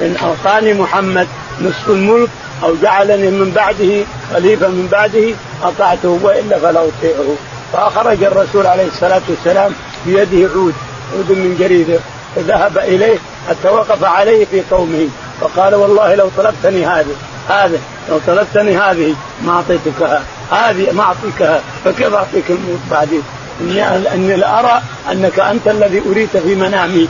إن 0.02 0.16
أعطاني 0.22 0.74
محمد 0.74 1.28
نصف 1.60 1.88
الملك 1.88 2.28
أو 2.62 2.74
جعلني 2.82 3.30
من 3.30 3.50
بعده 3.50 4.04
خليفة 4.32 4.68
من 4.68 4.88
بعده 4.92 5.34
أطعته 5.62 6.18
وإلا 6.22 6.58
فلا 6.58 6.80
أطيعه. 6.80 7.36
فأخرج 7.72 8.22
الرسول 8.22 8.66
عليه 8.66 8.86
الصلاة 8.86 9.22
والسلام 9.28 9.72
بيده 10.06 10.48
عود 10.54 10.74
عود 11.14 11.30
من 11.30 11.56
جريده 11.58 11.98
فذهب 12.36 12.78
إليه 12.78 13.18
حتى 13.48 13.68
وقف 13.68 14.04
عليه 14.04 14.44
في 14.44 14.62
قومه. 14.70 15.08
فقال 15.40 15.74
والله 15.74 16.14
لو 16.14 16.28
طلبتني 16.36 16.86
هذه 16.86 17.14
هذه 17.48 17.78
لو 18.08 18.20
طلبتني 18.26 18.78
هذه 18.78 19.14
ما 19.44 19.52
أعطيتكها 19.52 20.22
هذه 20.50 20.92
ما 20.92 21.02
أعطيكها 21.02 21.60
فكيف 21.84 22.14
أعطيك 22.14 22.50
الموت 22.50 22.80
بعدين؟ 22.90 23.22
إني 23.60 24.14
أني 24.14 24.36
لارى 24.36 24.82
أنك 25.12 25.40
أنت 25.40 25.68
الذي 25.68 26.02
أريت 26.10 26.36
في 26.36 26.54
منامي. 26.54 27.08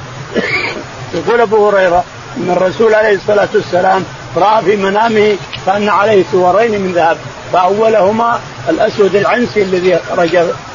يقول 1.17 1.41
أبو 1.41 1.69
هريرة 1.69 2.05
أن 2.37 2.51
الرسول 2.51 2.95
عليه 2.95 3.15
الصلاة 3.15 3.49
والسلام 3.55 4.05
رأى 4.37 4.63
في 4.63 4.77
منامه 4.77 5.37
كان 5.67 5.89
عليه 5.89 6.25
سورين 6.33 6.81
من 6.81 6.93
ذهب 6.93 7.17
فأولهما 7.53 8.41
الأسود 8.69 9.17
العنسي 9.17 9.63
الذي 9.63 9.99
خرج 10.11 10.31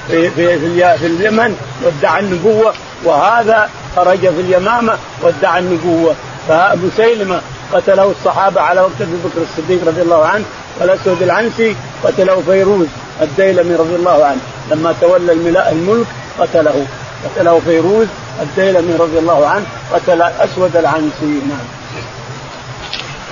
في 0.07 0.29
في 0.29 0.59
في 0.97 1.05
اليمن 1.05 1.55
وادعى 1.83 2.19
النبوة 2.19 2.73
وهذا 3.05 3.69
خرج 3.95 4.19
في 4.19 4.41
اليمامة 4.41 4.97
وادعى 5.21 5.59
النبوة. 5.59 6.15
فمسيلمه 6.47 7.41
قتله 7.73 8.11
الصحابة 8.19 8.61
على 8.61 8.81
وقت 8.81 9.01
أبي 9.01 9.15
بكر 9.25 9.41
الصديق 9.41 9.87
رضي 9.87 10.01
الله 10.01 10.25
عنه 10.25 10.45
والأسود 10.79 11.21
العنسي 11.21 11.75
قتله 12.03 12.41
فيروز 12.45 12.87
الديلمي 13.21 13.75
رضي 13.75 13.95
الله 13.95 14.25
عنه. 14.25 14.39
لما 14.71 14.95
تولى 15.01 15.31
الملك 15.71 16.07
قتله. 16.39 16.85
قتله 17.25 17.59
فيروز 17.65 18.07
الديلمي 18.41 18.95
رضي 18.95 19.19
الله 19.19 19.47
عنه 19.47 19.65
قتل 19.93 20.21
الاسود 20.21 20.75
العنسي 20.75 21.41
نعم. 21.49 21.67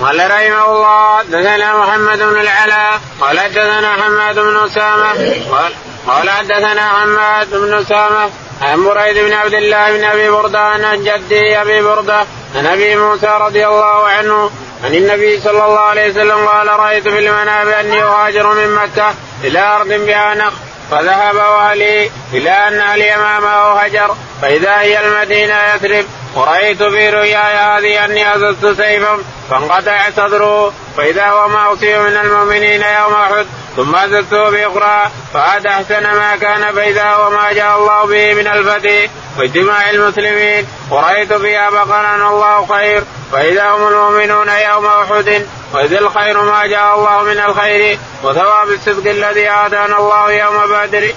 قال 0.00 0.30
رحمه 0.30 0.72
الله 0.72 1.22
دثنا 1.22 1.78
محمد 1.78 2.18
بن 2.18 2.40
العلاء 2.40 3.00
قال 3.20 3.40
حدثنا 3.40 3.92
حماد 3.92 4.38
بن 4.38 4.56
أسامة 4.64 5.12
قال 5.52 5.72
قال 6.06 6.30
حدثنا 6.30 6.88
حماد 6.88 7.50
بن 7.50 7.74
أسامة 7.74 8.30
عن 8.62 8.84
بريد 8.84 9.18
بن 9.18 9.32
عبد 9.32 9.54
الله 9.54 9.96
بن 9.96 10.04
أبي 10.04 10.30
بردة 10.30 10.60
عن 10.60 11.04
جدي 11.04 11.60
أبي 11.60 11.82
بردة 11.82 12.24
عن 12.56 12.66
أبي 12.66 12.96
موسى 12.96 13.38
رضي 13.40 13.66
الله 13.66 14.08
عنه 14.08 14.50
عن 14.84 14.94
النبي 14.94 15.40
صلى 15.40 15.64
الله 15.64 15.80
عليه 15.80 16.10
وسلم 16.10 16.46
قال 16.48 16.68
رأيت 16.68 17.08
في 17.08 17.18
المنام 17.18 17.68
أني 17.68 18.02
أهاجر 18.02 18.54
من 18.54 18.74
مكة 18.74 19.14
إلى 19.44 19.60
أرض 19.60 19.88
بها 19.88 20.34
نخل 20.34 20.69
فذهب 20.90 21.36
أهلي 21.36 22.10
إلى 22.32 22.50
أن 22.50 22.80
أهلي 22.80 23.14
امامه 23.14 23.80
هجر 23.80 24.16
فإذا 24.42 24.80
هي 24.80 25.06
المدينة 25.06 25.54
يثرب 25.74 26.04
ورأيت 26.36 26.82
في 26.82 27.10
رؤياي 27.10 27.54
هذه 27.56 28.04
أني 28.04 28.34
أززت 28.34 28.82
سيفا 28.82 29.18
فانقطع 29.50 30.10
صدره 30.16 30.72
فإذا 30.96 31.26
هو 31.26 31.48
ما 31.48 31.72
أصيب 31.72 31.98
من 31.98 32.16
المؤمنين 32.16 32.82
يوم 32.82 33.14
أحد 33.14 33.46
ثم 33.76 33.96
أززته 33.96 34.50
بأخرى 34.50 35.10
فعاد 35.34 35.66
أحسن 35.66 36.02
ما 36.02 36.36
كان 36.36 36.74
فإذا 36.74 37.10
هو 37.10 37.30
ما 37.30 37.52
جاء 37.52 37.78
الله 37.78 38.06
به 38.06 38.34
من 38.34 38.46
الفتح 38.46 39.10
واجتماع 39.38 39.90
المسلمين 39.90 40.66
ورأيت 40.90 41.32
فيها 41.32 41.70
بقرا 41.70 42.30
الله 42.30 42.66
خير 42.66 43.04
فإذا 43.32 43.70
هم 43.70 43.88
المؤمنون 43.88 44.48
يوم 44.48 44.86
أحد 44.86 45.46
وإذ 45.74 45.92
الخير 45.92 46.42
ما 46.42 46.66
جاء 46.66 46.98
الله 46.98 47.22
من 47.22 47.38
الخير 47.38 47.98
وثواب 48.22 48.68
الصدق 48.68 49.10
الذي 49.10 49.50
آتانا 49.50 49.98
الله 49.98 50.32
يوم 50.32 50.56
بدر. 50.70 51.14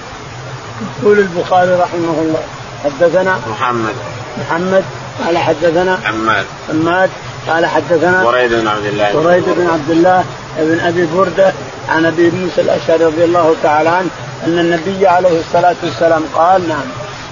يقول 1.02 1.20
البخاري 1.20 1.72
رحمه 1.72 2.22
الله 2.22 2.44
حدثنا 2.84 3.42
محمد 3.48 3.96
محمد 4.38 4.84
قال 5.26 5.38
حدثنا 5.38 6.00
حماد 6.06 6.46
حماد 6.70 7.10
قال 7.48 7.66
حدثنا 7.66 8.24
بريد 8.24 8.54
بن 8.54 8.68
عبد 8.68 8.86
الله. 8.86 9.14
بريد 9.14 9.44
بن 9.58 9.68
عبد 9.68 9.90
الله 9.90 10.24
بن 10.58 10.80
أبي 10.80 11.06
بردة 11.06 11.54
عن 11.90 12.06
أبي 12.06 12.32
موسى 12.32 12.62
الأشعري 12.62 13.06
رضي 13.06 13.24
الله 13.24 13.56
تعالى 13.64 13.90
عنه 13.90 14.10
أن 14.46 14.60
النبي 14.60 15.08
عليه 15.08 15.40
الصلاة 15.40 15.76
والسلام 15.84 16.24
قال 16.36 16.68
نعم. 16.68 16.86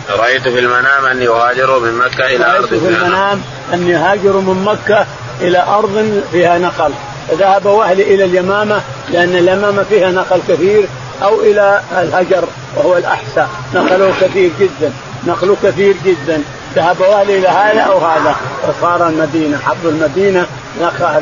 رأيت 0.10 0.42
في 0.42 0.60
المنام 0.60 1.06
أني 1.06 1.28
أهاجر 1.28 1.80
من 1.80 2.02
إلى 2.20 2.46
أرض 2.46 2.74
رأيت 2.74 2.84
في 2.84 2.90
المنام 2.90 3.42
أني 3.74 3.96
أهاجر 3.96 4.38
من 4.38 4.64
مكة 4.64 5.06
إلى 5.42 5.64
أرض 5.64 6.22
فيها 6.32 6.58
نقل. 6.58 6.92
فذهب 7.30 7.66
وأهلي 7.66 8.16
إلى 8.16 8.26
اليمامة 8.26 8.82
لأن 9.10 9.36
اليمامة 9.36 9.84
فيها 9.84 10.12
نقل 10.12 10.42
كثير 10.48 10.88
أو 11.24 11.42
إلى 11.42 11.82
الهجر 11.98 12.44
وهو 12.76 12.98
الأحساء 12.98 13.50
نقله 13.74 14.14
كثير 14.22 14.52
جدا. 14.60 14.94
نقله 15.28 15.58
كثير 15.64 15.96
جدا. 16.06 16.42
ذهب 16.76 17.00
والي 17.00 17.38
إلى 17.38 17.48
هذا 17.48 17.82
أو 17.82 17.98
هذا 17.98 18.36
فصار 18.68 19.08
المدينة 19.08 19.58
حب 19.58 19.86
المدينة 19.86 20.46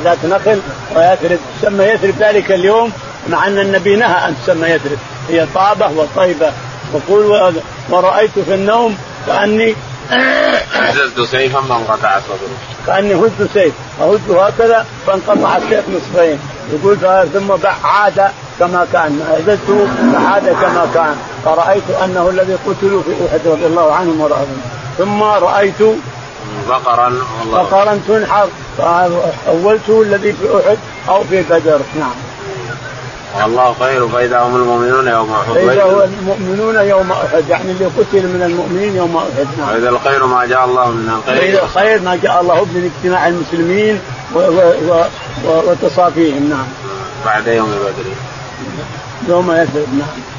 ذات 0.04 0.26
نخل 0.26 0.62
ويثرب 0.96 1.40
تسمى 1.62 1.84
يثرب 1.84 2.14
ذلك 2.20 2.52
اليوم 2.52 2.92
مع 3.30 3.48
أن 3.48 3.60
النبي 3.60 3.96
نهى 3.96 4.28
أن 4.28 4.36
تسمى 4.44 4.68
يثرب. 4.68 4.98
هي 5.30 5.48
طابة 5.56 5.88
وطيبة. 5.88 6.52
يقول 6.94 7.54
ورأيت 7.90 8.40
في 8.40 8.54
النوم 8.54 8.98
كأني 9.28 9.76
هززت 10.74 11.22
سيفا 11.22 11.62
فانقطع 11.62 12.20
صدره. 12.20 12.58
كأني 12.88 13.16
هزت 13.16 13.50
سيف 13.54 13.74
اهز 14.02 14.30
هكذا 14.30 14.86
فانقطع 15.08 15.58
السيف 15.58 15.84
نصفين. 15.90 16.40
يقول 16.74 16.98
ثم 17.34 17.52
عاد 17.84 18.32
كما 18.60 18.88
كان. 18.94 19.22
هززته 19.32 19.88
فعاد 20.14 20.44
كما 20.44 20.88
كان. 20.94 21.16
فرأيت 21.46 21.90
أنه 22.04 22.30
الذي 22.30 22.54
قتلوا 22.54 23.02
في 23.04 23.12
أحد 23.30 23.40
رضي 23.46 23.66
الله 23.66 23.94
عنهم 23.94 24.22
ورضاهم 24.22 24.62
ثم 25.00 25.24
رأيت 25.24 25.82
بقرا 26.70 27.14
بقرا 27.52 28.00
تنحر 28.08 28.48
اولته 29.48 30.02
الذي 30.02 30.34
في 30.34 30.46
أحد 30.58 30.78
أو 31.10 31.24
في 31.24 31.42
بدر. 31.42 31.80
نعم. 32.00 32.12
والله 33.42 33.76
خير 33.80 34.08
فإذا 34.08 34.40
هم 34.40 34.56
المؤمنون 34.56 35.08
يوم 35.08 35.32
أحد. 35.32 35.54
فإذا 35.54 35.84
هم 35.84 36.02
المؤمنون 36.02 36.76
يوم 36.76 37.12
أحد 37.12 37.50
يعني 37.50 37.72
اللي 37.72 37.86
قتل 37.86 38.28
من 38.28 38.42
المؤمنين 38.46 38.96
يوم 38.96 39.18
أحد. 39.18 39.48
نعم. 39.58 39.70
وإذا 39.70 39.90
الخير 39.90 40.26
ما 40.26 40.46
جاء 40.46 40.66
الله 40.66 40.90
من 40.90 41.10
الخير. 41.18 41.44
واذا 41.44 41.64
الخير 41.64 42.02
ما 42.02 42.16
جاء 42.16 42.42
الله 42.42 42.64
من 42.64 42.92
اجتماع 42.92 43.28
المسلمين 43.28 44.00
و 44.36 44.40
و 44.40 45.04
و 45.46 45.72
وتصافيهم. 45.72 46.50
نعم. 46.50 46.68
بعد 47.26 47.48
يوم 47.48 47.70
بدر. 47.70 48.10
يوم 49.30 49.52
يثرب 49.52 49.88
نعم. 50.00 50.39